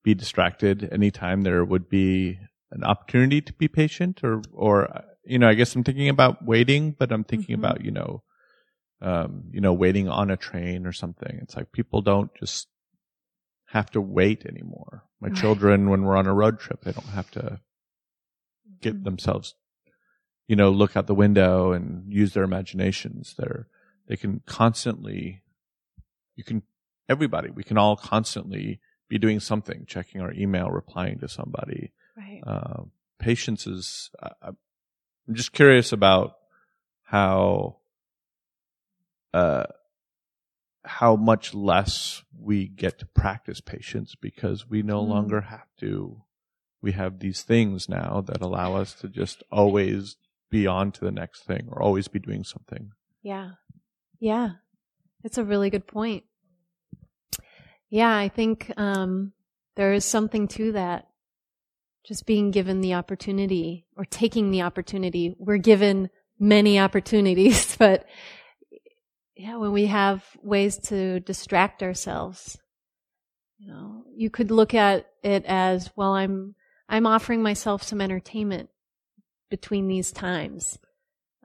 [0.03, 2.39] be distracted anytime there would be
[2.71, 6.95] an opportunity to be patient, or or you know, I guess I'm thinking about waiting,
[6.97, 7.59] but I'm thinking Mhm.
[7.59, 8.23] about you know,
[9.01, 11.39] um, you know, waiting on a train or something.
[11.41, 12.67] It's like people don't just
[13.65, 15.03] have to wait anymore.
[15.19, 15.37] My Right.
[15.37, 17.61] children, when we're on a road trip, they don't have to
[18.81, 19.03] get Mhm.
[19.03, 19.55] themselves,
[20.47, 23.35] you know, look out the window and use their imaginations.
[23.37, 23.67] They're,
[24.07, 25.43] they can constantly,
[26.35, 26.63] you can
[27.07, 27.49] everybody.
[27.49, 31.91] We can all constantly be doing something, checking our email, replying to somebody.
[32.17, 32.41] Right.
[32.45, 32.83] Uh,
[33.19, 34.51] patience is, uh,
[35.27, 36.37] I'm just curious about
[37.03, 37.77] how,
[39.33, 39.63] uh,
[40.83, 45.07] how much less we get to practice patience because we no Mm.
[45.09, 46.23] longer have to.
[46.81, 50.17] We have these things now that allow us to just always
[50.49, 52.91] be on to the next thing or always be doing something.
[53.21, 53.51] Yeah.
[54.19, 54.53] Yeah.
[55.23, 56.23] It's a really good point.
[57.89, 59.33] Yeah, I think um,
[59.75, 61.07] there is something to that.
[62.03, 65.35] Just being given the opportunity or taking the opportunity.
[65.37, 68.05] We're given many opportunities, but
[69.35, 72.57] yeah, when we have ways to distract ourselves,
[73.57, 76.55] you know, you could look at it as, well, I'm,
[76.89, 78.69] I'm offering myself some entertainment
[79.49, 80.79] between these times.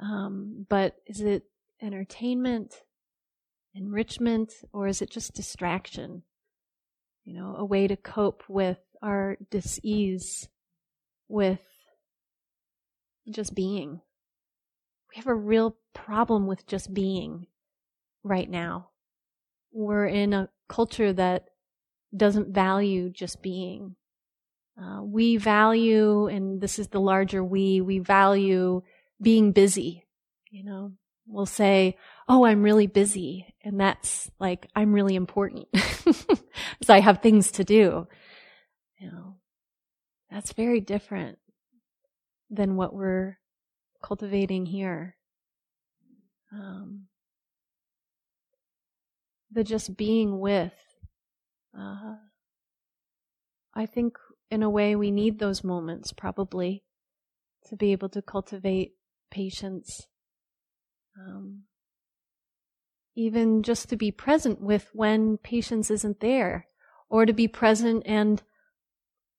[0.00, 1.44] Um, but is it
[1.80, 2.74] entertainment,
[3.74, 6.22] enrichment, or is it just distraction?
[7.24, 10.48] You know, a way to cope with our dis-ease
[11.28, 11.60] with
[13.30, 14.00] just being.
[15.10, 17.46] We have a real problem with just being
[18.26, 18.90] right now.
[19.72, 21.48] We're in a culture that
[22.16, 23.96] doesn't value just being.
[24.80, 28.82] Uh, we value, and this is the larger we, we value
[29.20, 30.04] being busy.
[30.50, 30.92] You know,
[31.26, 31.96] we'll say,
[32.28, 33.54] Oh, I'm really busy.
[33.62, 38.06] And that's like, I'm really important because I have things to do.
[38.98, 39.36] You know,
[40.30, 41.38] that's very different
[42.50, 43.38] than what we're
[44.02, 45.16] cultivating here.
[46.52, 47.06] Um,
[49.56, 50.74] the just being with,
[51.76, 52.16] uh,
[53.74, 54.18] I think
[54.50, 56.84] in a way we need those moments probably
[57.68, 58.92] to be able to cultivate
[59.30, 60.08] patience.
[61.18, 61.62] Um,
[63.14, 66.66] even just to be present with when patience isn't there,
[67.08, 68.42] or to be present and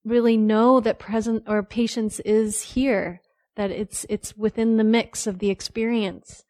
[0.04, 3.20] really know that present or patience is here,
[3.54, 6.42] that it's it's within the mix of the experience,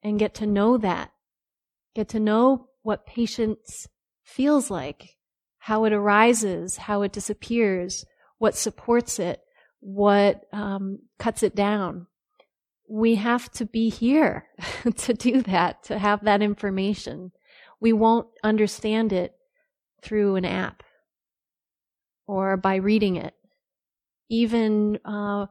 [0.00, 1.10] and get to know that,
[1.96, 3.86] get to know what patience
[4.22, 5.16] feels like,
[5.58, 8.04] how it arises, how it disappears,
[8.38, 9.40] what supports it,
[9.80, 12.06] what um, cuts it down
[12.90, 14.46] we have to be here
[14.96, 17.30] to do that, to have that information.
[17.78, 19.32] We won't understand it
[20.02, 20.82] through an app
[22.26, 23.32] or by reading it.
[24.28, 25.46] Even uh,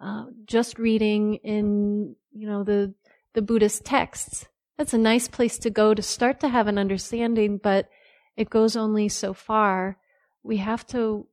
[0.00, 2.94] uh, just reading in, you know, the
[3.32, 4.46] the Buddhist texts.
[4.76, 7.88] That's a nice place to go to start to have an understanding, but
[8.36, 9.98] it goes only so far.
[10.42, 11.28] We have to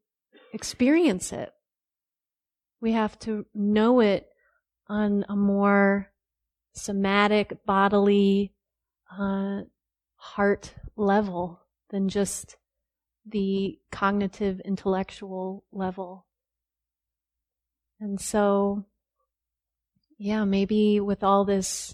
[0.54, 1.52] experience it.
[2.80, 4.28] We have to know it
[4.88, 6.12] on a more
[6.74, 8.54] somatic, bodily,
[9.12, 9.62] uh,
[10.16, 12.58] heart level than just
[13.26, 16.26] the cognitive, intellectual level.
[18.00, 18.86] And so,
[20.18, 21.94] yeah, maybe with all this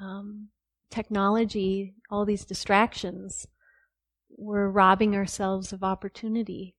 [0.00, 0.48] um,
[0.94, 3.46] technology, all these distractions,
[4.36, 6.74] we're robbing ourselves of opportunity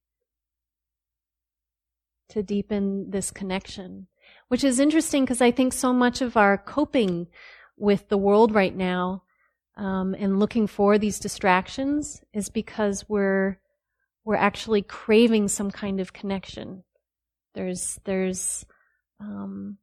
[2.30, 4.08] to deepen this connection
[4.48, 7.28] which is interesting because I think so much of our coping
[7.78, 9.24] with the world right now
[9.78, 13.60] um, and looking for these distractions is because we're
[14.24, 16.84] we're actually craving some kind of connection.
[17.54, 18.66] There's there's
[19.20, 19.78] um,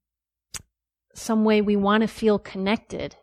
[1.15, 3.17] some way we want to feel connected,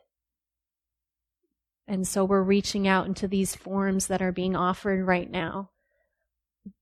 [1.90, 5.72] and so we're reaching out into these forms that are being offered right now,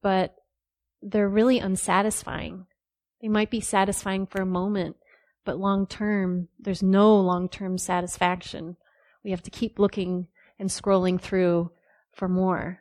[0.03, 0.35] but
[1.01, 2.65] they're really unsatisfying.
[3.21, 4.97] They might be satisfying for a moment,
[5.45, 8.75] but long term, there's no long term satisfaction.
[9.23, 10.27] We have to keep looking
[10.59, 11.71] and scrolling through
[12.13, 12.79] for more.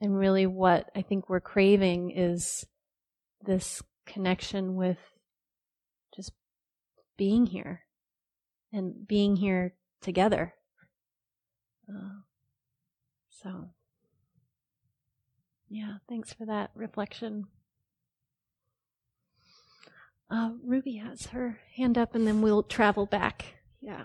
[0.00, 2.64] And really, what I think we're craving is
[3.44, 4.98] this connection with
[6.16, 6.32] just
[7.18, 7.82] being here
[8.72, 10.54] and being here together.
[11.88, 12.20] Uh,
[13.30, 13.70] so,
[15.68, 17.46] yeah, thanks for that reflection.
[20.30, 23.54] Uh, Ruby has her hand up, and then we'll travel back.
[23.80, 24.04] Yeah.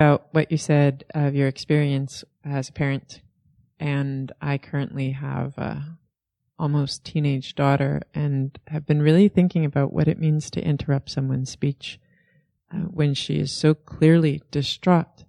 [0.00, 3.20] About what you said of your experience as a parent,
[3.78, 5.98] and I currently have a
[6.58, 11.50] almost teenage daughter, and have been really thinking about what it means to interrupt someone's
[11.50, 12.00] speech
[12.72, 15.24] uh, when she is so clearly distraught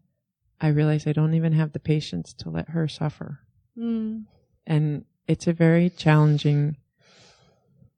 [0.62, 3.40] I realize I don't even have the patience to let her suffer.
[3.78, 4.26] Mm.
[4.68, 6.78] And it's a very challenging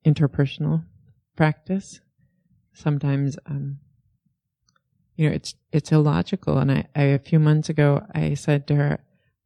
[0.06, 0.86] interpersonal
[1.36, 2.02] practice.
[2.74, 3.80] Sometimes, um,
[5.16, 6.58] you know, it's it's illogical.
[6.60, 9.00] And I, I a few months ago, I said to her,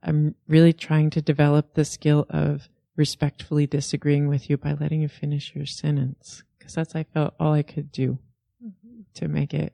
[0.03, 5.07] "I'm really trying to develop the skill of respectfully disagreeing with you by letting you
[5.07, 8.19] finish your sentence, because that's I felt all I could do
[8.65, 9.01] Mm-hmm.
[9.15, 9.73] to make it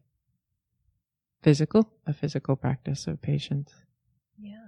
[1.43, 3.72] physical, a physical practice of patience.
[4.38, 4.67] Yeah.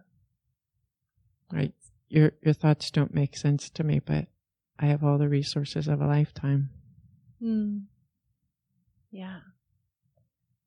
[1.51, 1.73] Right?
[2.09, 4.27] Your your thoughts don't make sense to me, but
[4.79, 6.69] I have all the resources of a lifetime.
[7.41, 7.83] Mm.
[9.11, 9.39] Yeah.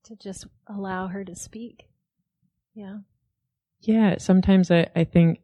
[0.05, 1.89] To just allow her to speak.
[2.75, 2.99] Yeah.
[3.81, 5.41] Yeah, sometimes I, I think,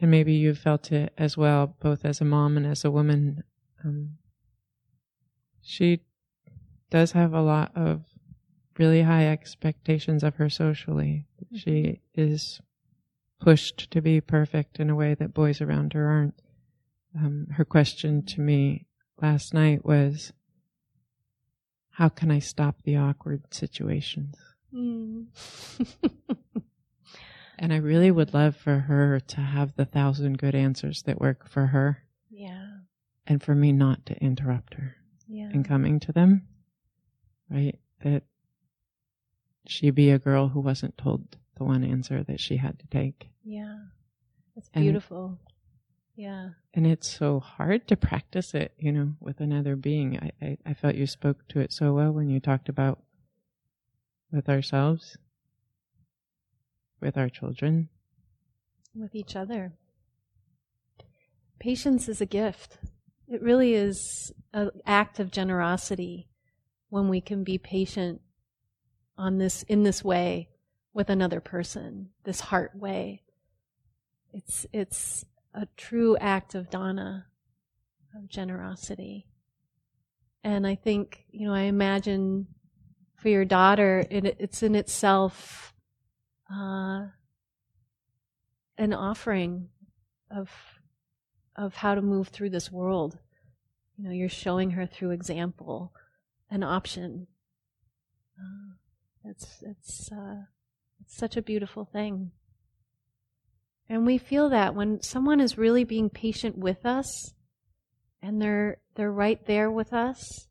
[0.00, 3.42] and maybe you've felt it as well, both as a mom and as a woman.
[3.84, 4.18] Um,
[5.62, 6.00] she
[6.90, 8.04] does have a lot of
[8.78, 11.26] really high expectations of her socially.
[11.54, 12.60] She is
[13.40, 16.40] pushed to be perfect in a way that boys around her aren't.
[17.16, 18.86] Um, her question to me
[19.20, 20.32] last night was,
[21.90, 24.36] how can I stop the awkward situations?
[24.72, 25.26] Mm.
[27.58, 31.48] And I really would love for her to have the thousand good answers that work
[31.48, 32.68] for her yeah.
[33.26, 34.94] and for me not to interrupt her
[35.26, 35.50] Yeah.
[35.52, 36.46] in coming to them.
[37.50, 37.78] Right?
[38.02, 38.22] That
[39.66, 43.28] she be a girl who wasn't told the one answer that she had to take.
[43.44, 43.76] Yeah.
[44.54, 45.38] That's And- beautiful.
[46.14, 46.50] yeah.
[46.74, 50.16] And it's so hard to practice it, you know, with another being.
[50.18, 53.02] I, I, I felt you spoke to it so well when you talked about
[54.30, 55.16] with ourselves,
[57.00, 57.88] with our children.
[58.94, 59.72] With each other.
[61.58, 62.78] Patience is a gift.
[63.26, 66.28] It really is an act of generosity
[66.88, 68.20] when we can be patient
[69.16, 70.48] on this in this way
[70.94, 73.22] with another person, this heart way.
[74.32, 77.26] It's it's a true act of dana,
[78.16, 79.26] of generosity.
[80.44, 82.46] And I think, you know, I imagine
[83.16, 85.74] for your daughter, it, it's in itself
[86.52, 87.06] uh,
[88.76, 89.68] an offering
[90.30, 90.50] of
[91.56, 93.18] of how to move through this world.
[93.96, 95.92] You know, you're showing her through example
[96.50, 97.26] an option.
[98.38, 98.74] Uh,
[99.24, 100.42] it's it's uh,
[101.00, 102.30] it's such a beautiful thing.
[103.88, 107.32] And we feel that when someone is really being patient with us
[108.22, 110.48] and they're they're right there with us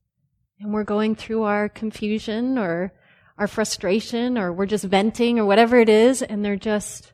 [0.59, 2.93] and we're going through our confusion or
[3.37, 7.13] our frustration or we're just venting or whatever it is and they're just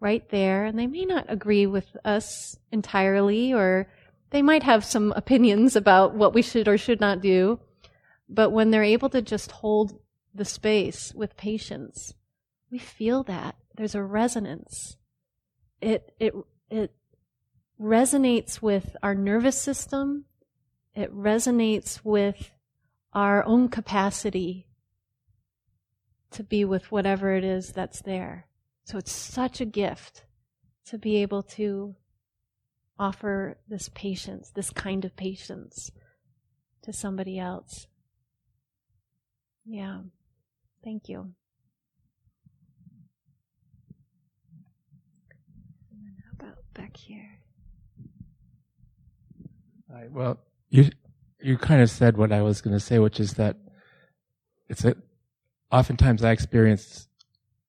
[0.00, 3.88] right there and they may not agree with us entirely or
[4.30, 7.60] they might have some opinions about what we should or should not do
[8.28, 10.00] but when they're able to just hold
[10.34, 12.14] the space with patience
[12.72, 13.54] we feel that.
[13.76, 14.96] There's a resonance.
[15.80, 16.34] It it
[16.70, 16.92] it
[17.78, 20.24] resonates with our nervous system.
[20.94, 22.50] It resonates with
[23.12, 24.66] our own capacity
[26.32, 28.46] to be with whatever it is that's there.
[28.84, 30.24] So it's such a gift
[30.86, 31.94] to be able to
[32.98, 35.90] offer this patience this kind of patience
[36.82, 37.86] to somebody else.
[39.64, 40.00] Yeah.
[40.84, 41.20] Thank you.
[45.90, 47.38] And then how about back here?
[49.88, 50.10] Right.
[50.10, 50.38] Well,
[50.70, 50.90] you
[51.40, 53.56] you kind of said what I was going to say, which is that
[54.68, 54.96] it's a,
[55.72, 57.08] oftentimes I experience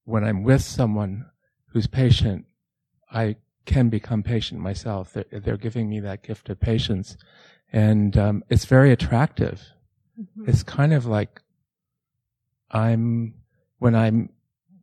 [0.04, 1.26] when I'm with someone
[1.68, 2.46] who's patient,
[3.12, 5.14] I can become patient myself.
[5.14, 7.18] They're, they're giving me that gift of patience,
[7.72, 9.62] and um, it's very attractive.
[10.20, 10.48] Mhm.
[10.50, 11.42] It's kind of like
[12.70, 13.36] I'm
[13.80, 14.30] when I'm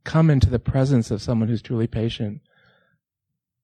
[0.05, 2.41] come into the presence of someone who's truly patient.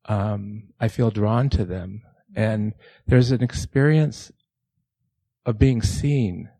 [0.04, 2.02] Um, I feel drawn to them,
[2.36, 2.74] and
[3.06, 4.30] there's an experience
[5.44, 6.50] of being seen,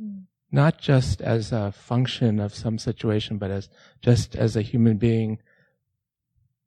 [0.00, 0.24] Mm.
[0.52, 3.68] Not just as a function of some situation, but as
[4.02, 5.38] just as a human being,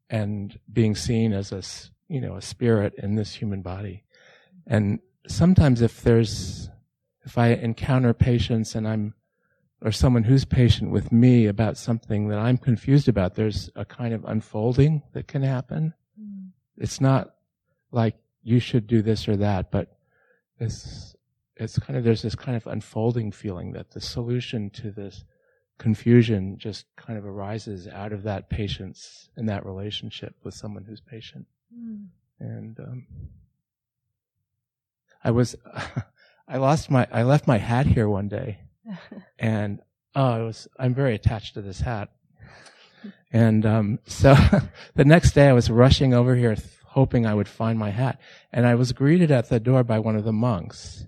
[0.10, 1.62] and being seen as a
[2.08, 4.04] you know a spirit in this human body.
[4.66, 6.70] And sometimes, if there's
[7.26, 9.14] if I encounter patience and I'm
[9.82, 14.14] or someone who's patient with me about something that I'm confused about, there's a kind
[14.14, 15.94] of unfolding that can happen.
[16.20, 16.52] Mm.
[16.78, 17.36] It's not
[17.92, 19.98] like you should do this or that, but
[20.58, 21.16] it's
[21.56, 25.24] it's kind of there's this kind of unfolding feeling that the solution to this
[25.78, 31.02] confusion just kind of arises out of that patience and that relationship with someone who's
[31.02, 31.46] patient.
[31.76, 32.08] Mm.
[32.40, 33.08] And um,
[35.24, 35.56] I was
[36.48, 38.60] I lost my I left my hat here one day
[39.40, 39.80] and
[40.16, 42.10] oh, I was I'm very attached to this hat.
[43.32, 44.36] And um, so
[44.96, 48.20] the next day, I was rushing over here, th- hoping I would find my hat,
[48.52, 51.06] and I was greeted at the door by one of the monks,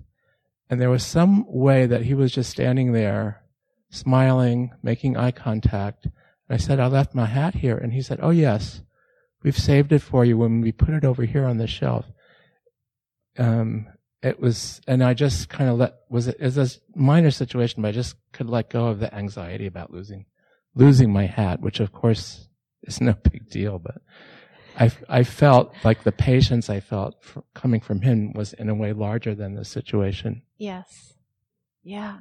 [0.70, 3.43] And there was some way that he was just standing there,
[3.89, 6.05] smiling, making eye contact.
[6.05, 6.13] And
[6.49, 7.78] I said, I left my hat here.
[7.78, 8.82] And he said, Oh, yes,
[9.43, 12.05] we've saved it for you when we put it over here on the shelf.
[13.38, 13.88] Um,
[14.24, 17.89] it was, and I just kind of let, was it, was a minor situation, but
[17.89, 20.26] I just could let go of the anxiety about losing,
[20.74, 22.47] losing my hat, which of course
[22.84, 24.01] is no big deal, but
[24.80, 27.16] I, I felt like the patience I felt
[27.53, 30.41] coming from him was in a way larger than the situation.
[30.58, 31.14] Yes.
[31.84, 32.20] Yeah.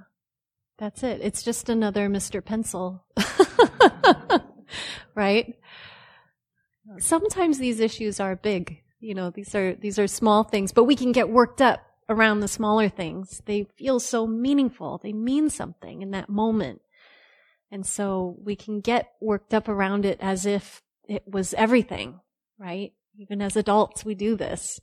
[0.79, 1.21] That's it.
[1.23, 2.45] It's just another Mr.
[2.45, 3.05] Pencil.
[5.15, 5.55] right?
[6.99, 8.83] Sometimes these issues are big.
[9.01, 12.41] You know, these are, these are small things, but we can get worked up around
[12.41, 13.43] the smaller things.
[13.47, 14.99] They feel so meaningful.
[15.03, 16.81] They mean something in that moment.
[17.71, 22.21] And so we can get worked up around it as if it was everything
[22.59, 22.93] right?
[23.19, 24.81] Even as adults, we do this.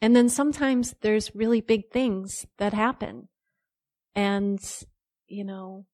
[0.00, 3.28] And then sometimes there's really big things that happen.
[4.14, 4.60] And,
[5.26, 5.86] you know,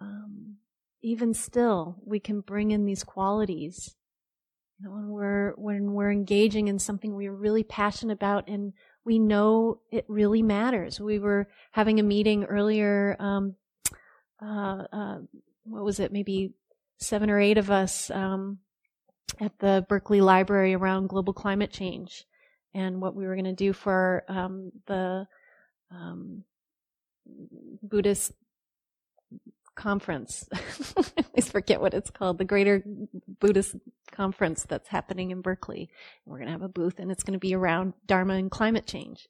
[0.00, 0.56] um,
[1.02, 3.94] even still, we can bring in these qualities.
[4.78, 8.72] You know, when we're, when we're engaging in something we're really passionate about and
[9.04, 11.00] we know it really matters.
[11.00, 13.54] We were having a meeting earlier, um,
[14.44, 15.18] uh, uh,
[15.62, 16.54] what was it, maybe
[16.98, 18.58] seven or eight of us, um,
[19.40, 22.26] at the Berkeley Library around global climate change
[22.74, 25.26] and what we were going to do for um, the
[25.90, 26.44] um,
[27.82, 28.32] Buddhist
[29.74, 30.48] conference.
[30.52, 32.38] I always forget what it's called.
[32.38, 32.82] The Greater
[33.40, 33.76] Buddhist
[34.10, 35.90] Conference that's happening in Berkeley.
[36.26, 38.86] We're going to have a booth and it's going to be around Dharma and climate
[38.86, 39.28] change.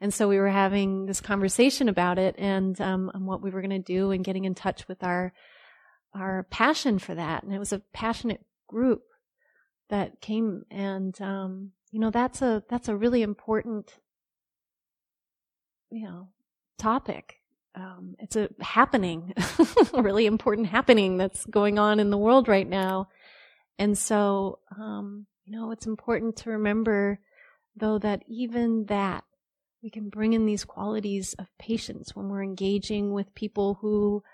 [0.00, 3.60] And so we were having this conversation about it and, um, and what we were
[3.60, 5.32] going to do and getting in touch with our
[6.14, 7.42] our passion for that.
[7.42, 9.02] And it was a passionate group
[9.90, 14.00] that came and um, you know that's a that's a really important
[15.92, 16.26] you know
[16.76, 17.36] topic.
[17.76, 19.32] Um, it's a happening
[19.94, 23.10] a really important happening that's going on in the world right now.
[23.78, 27.20] And so um, you know it's important to remember
[27.76, 29.22] though that even that
[29.80, 34.24] we can bring in these qualities of patience when we're engaging with people who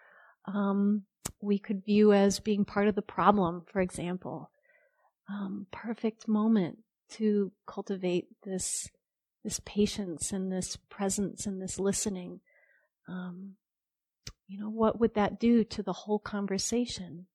[0.46, 1.02] um,
[1.42, 4.50] we could view as being part of the problem for example.
[5.28, 6.78] Um, perfect moment
[7.12, 8.88] to cultivate this
[9.42, 12.40] this patience and this presence and this listening.
[13.08, 13.54] Um,
[14.46, 17.26] you know, what would that do to the whole conversation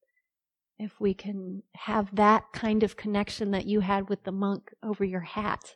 [0.78, 5.04] if we can have that kind of connection that you had with the monk over
[5.04, 5.76] your hat?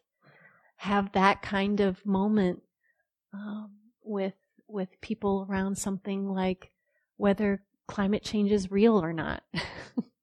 [0.77, 2.61] Have that kind of moment
[3.33, 3.71] um,
[4.03, 4.35] with
[4.67, 6.71] with people around something like
[7.17, 9.43] whether climate change is real or not.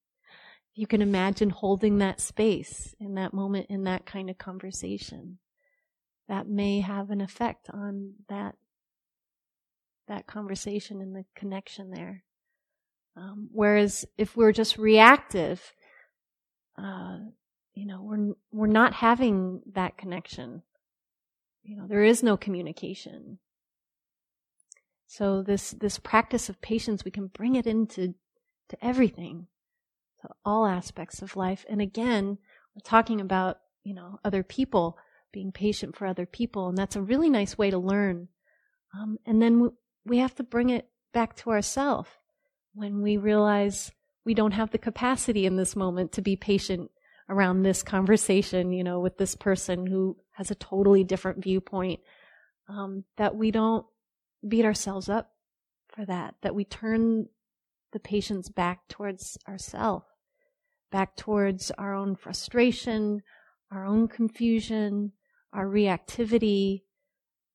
[0.76, 5.38] you can imagine holding that space in that moment in that kind of conversation.
[6.28, 8.56] That may have an effect on that
[10.06, 12.24] that conversation and the connection there.
[13.16, 15.72] Um, whereas if we're just reactive
[16.76, 17.20] uh,
[17.72, 20.62] you know we're we're not having that connection.
[21.62, 23.38] You know there is no communication.
[25.06, 28.14] So this this practice of patience we can bring it into
[28.68, 29.46] to everything
[30.44, 31.64] all aspects of life.
[31.68, 32.38] And again,
[32.74, 34.98] we're talking about, you know, other people,
[35.32, 36.68] being patient for other people.
[36.68, 38.28] And that's a really nice way to learn.
[38.94, 39.70] Um, and then
[40.04, 42.08] we have to bring it back to ourselves
[42.72, 43.90] when we realize
[44.24, 46.90] we don't have the capacity in this moment to be patient
[47.28, 52.00] around this conversation, you know, with this person who has a totally different viewpoint,
[52.68, 53.86] um, that we don't
[54.46, 55.32] beat ourselves up
[55.88, 57.26] for that, that we turn
[57.92, 60.04] the patience back towards ourselves,
[60.96, 63.20] back towards our own frustration,
[63.70, 65.12] our own confusion,
[65.52, 66.84] our reactivity,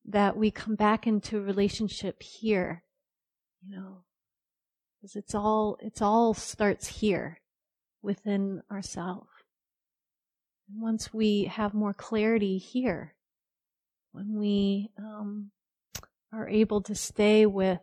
[0.06, 2.84] that we come back into relationship here,
[3.66, 4.04] you know,
[5.02, 7.42] because it's all, it's all starts here
[8.04, 9.28] within ourselves.
[10.72, 13.16] Once we have more clarity here,
[14.12, 15.50] when we um,
[16.32, 17.82] are able to stay with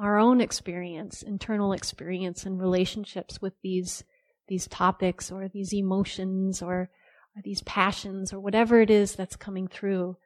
[0.00, 4.02] our own experience, internal experience and relationships with these,
[4.48, 6.90] these topics or these emotions or,
[7.36, 10.16] or these passions or whatever it is that's coming through,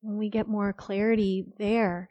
[0.00, 2.10] when we get more clarity there,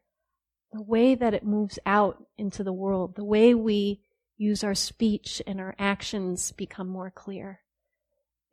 [0.74, 4.02] the way that it moves out into the world, the way we
[4.36, 7.62] use our speech and our actions become more clear.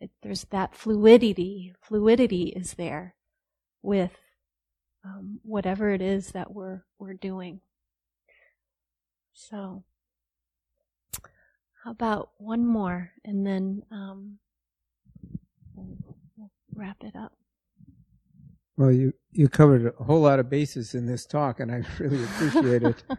[0.01, 1.75] It, there's that fluidity.
[1.83, 3.17] Fluidity is there
[3.83, 4.13] with
[5.05, 7.61] um, whatever it is that we're we're doing.
[9.35, 9.83] So,
[11.83, 14.39] how about one more and then um,
[15.75, 17.33] we'll, wrap it up?
[18.77, 22.23] Well, you, you covered a whole lot of bases in this talk, and I really
[22.25, 23.03] appreciate it.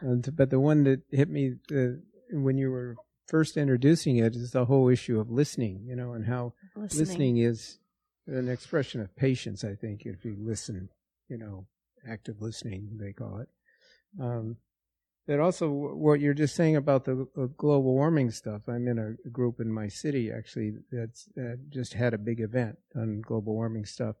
[0.00, 1.98] And, but the one that hit me uh,
[2.30, 2.94] when you were
[3.26, 7.00] first introducing it is the whole issue of listening, you know, and how Listening.
[7.00, 7.78] listening is
[8.28, 10.88] an expression of patience, I think, if you listen,
[11.28, 11.66] you know,
[12.08, 13.48] active listening, they call it.
[14.22, 14.58] Um,
[15.28, 18.62] but also, what you're just saying about the uh, global warming stuff.
[18.66, 22.78] I'm in a group in my city actually that's that just had a big event
[22.96, 24.16] on global warming stuff,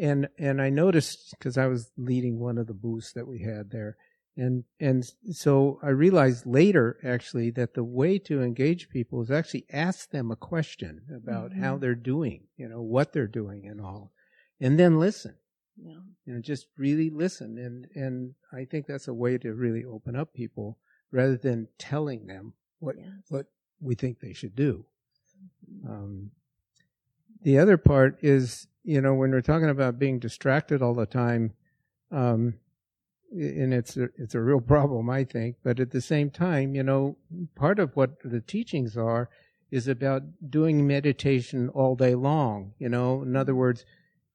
[0.00, 3.70] and and I noticed because I was leading one of the booths that we had
[3.72, 3.96] there,
[4.36, 9.66] and and so I realized later actually that the way to engage people is actually
[9.72, 11.80] ask them a question about how Mhm.
[11.80, 14.12] they're doing, you know, what they're doing and all,
[14.60, 15.34] and then listen
[15.76, 15.94] Yeah.
[16.26, 17.58] you know, just really listen.
[17.58, 20.78] And, and I think that's a way to really open up people
[21.10, 23.08] rather than telling them what, Yes.
[23.28, 23.46] what
[23.80, 24.84] we think they should do.
[25.88, 26.30] Um,
[27.42, 31.52] the other part is, you know, when we're talking about being distracted all the time,
[32.10, 32.54] um,
[33.32, 35.56] and it's a, it's a real problem, I think.
[35.64, 37.16] But at the same time, you know,
[37.54, 39.30] part of what the teachings are
[39.70, 42.74] is about doing meditation all day long.
[42.78, 43.86] You know, in other words,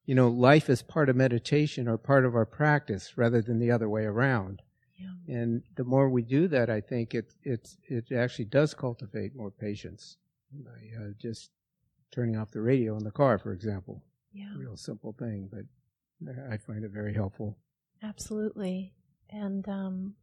[0.08, 3.70] you know, life is part of meditation or part of our practice rather than the
[3.70, 4.62] other way around.
[4.95, 5.36] Yeah.
[5.36, 9.51] And the more we do that, I think it it it actually does cultivate more
[9.51, 10.18] patience
[10.51, 11.51] by uh, just
[12.10, 14.01] turning off the radio in the car, for example.
[14.32, 14.55] Yeah.
[14.58, 15.66] Real simple thing, but
[16.49, 17.58] I find it very helpful.
[18.01, 18.93] Absolutely.
[19.30, 20.16] And um,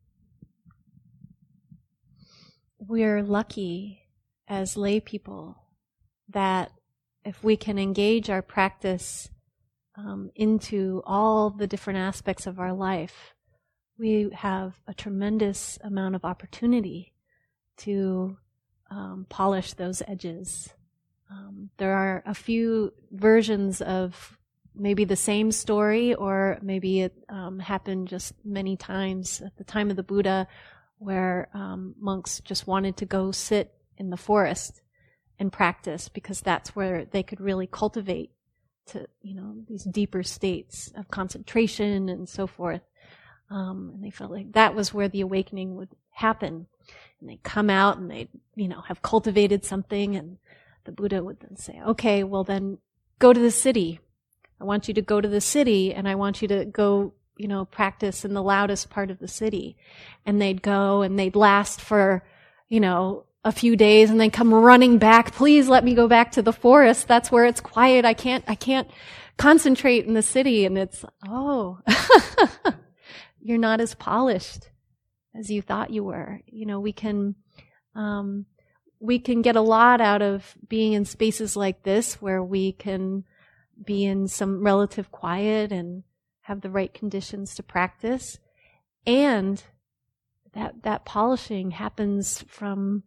[2.79, 4.01] we're lucky
[4.49, 5.59] as lay people
[6.31, 6.73] that
[7.23, 9.29] if we can engage our practice
[9.97, 13.35] um, into all the different aspects of our life,
[13.99, 17.13] we have a tremendous amount of opportunity
[17.77, 18.37] to
[18.91, 20.69] um, polish those edges.
[21.31, 24.39] Um, there are a few versions of
[24.75, 29.91] maybe the same story, or maybe it um, happened just many times at the time
[29.91, 30.49] of the Buddha,
[30.99, 34.83] where um, monks just wanted to go sit in the forest
[35.39, 38.31] and practice because that's where they could really cultivate
[38.87, 42.83] to you know these deeper states of concentration and so forth.
[43.51, 46.67] Um, and they felt like that was where the awakening would happen.
[47.21, 50.39] And they come out and they you know have cultivated something, and
[50.85, 52.79] the Buddha would then say, "Okay, well then
[53.19, 54.01] go to the city."
[54.61, 57.49] I want you to go to the city and I want you to go, you
[57.49, 59.77] know, practice in the loudest part of the city.
[60.25, 62.25] And they'd go and they'd last for,
[62.69, 65.33] you know, a few days and then come running back.
[65.35, 67.07] Please let me go back to the forest.
[67.07, 68.05] That's where it's quiet.
[68.05, 68.89] I can't, I can't
[69.37, 70.65] concentrate in the city.
[70.65, 71.79] And it's, oh,
[73.41, 74.71] you're not as polished
[75.35, 76.41] as you thought you were.
[76.47, 77.35] You know, we can,
[77.95, 78.47] um,
[78.99, 83.25] we can get a lot out of being in spaces like this where we can
[83.85, 86.05] be in some relative quiet and
[86.43, 88.39] have the right conditions to practice.
[89.07, 89.63] And
[90.55, 93.03] that, that polishing happens from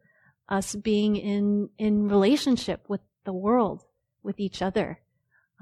[0.50, 3.84] us being in, in relationship with the world,
[4.24, 5.00] with each other.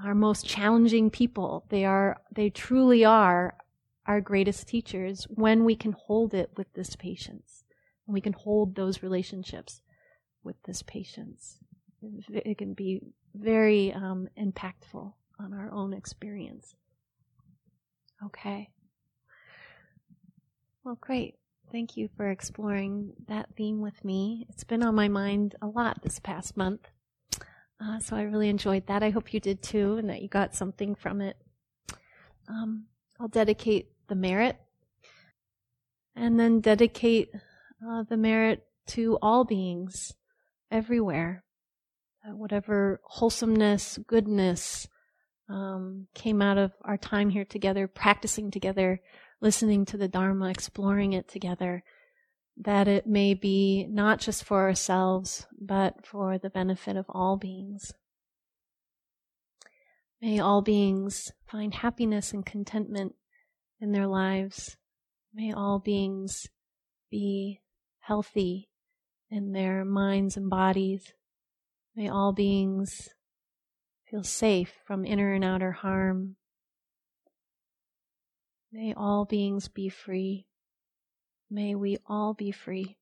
[0.04, 3.56] Our most challenging people, they are, they truly are
[4.06, 7.64] our greatest teachers when we can hold it with this patience.
[8.04, 9.82] When we can hold those relationships
[10.44, 11.58] with this patience.
[12.28, 13.00] It can be
[13.34, 16.76] very um, impactful on our own experience.
[18.24, 18.70] Okay.
[20.84, 21.34] Well, great.
[21.72, 24.46] Thank you for exploring that theme with me.
[24.48, 26.88] It's been on my mind a lot this past month.
[27.80, 29.02] Uh, so I really enjoyed that.
[29.02, 31.36] I hope you did too, and that you got something from it.
[32.48, 32.86] Um,
[33.20, 34.56] I'll dedicate the merit
[36.14, 37.30] and then dedicate
[37.86, 40.14] uh, the merit to all beings
[40.70, 41.44] everywhere
[42.26, 44.88] uh, whatever wholesomeness, goodness
[45.48, 49.00] um, came out of our time here together, practicing together,
[49.40, 51.82] listening to the Dharma, exploring it together,
[52.56, 57.92] that it may be not just for ourselves, but for the benefit of all beings.
[60.22, 63.14] May all beings find happiness and contentment
[63.80, 64.76] in their lives.
[65.34, 66.48] May all beings
[67.10, 67.60] be
[68.00, 68.70] healthy
[69.30, 71.12] in their minds and bodies.
[71.94, 73.10] May all beings
[74.10, 76.36] feel safe from inner and outer harm.
[78.76, 80.44] May all beings be free.
[81.48, 82.98] May we all be free.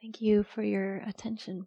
[0.00, 1.66] Thank you for your attention.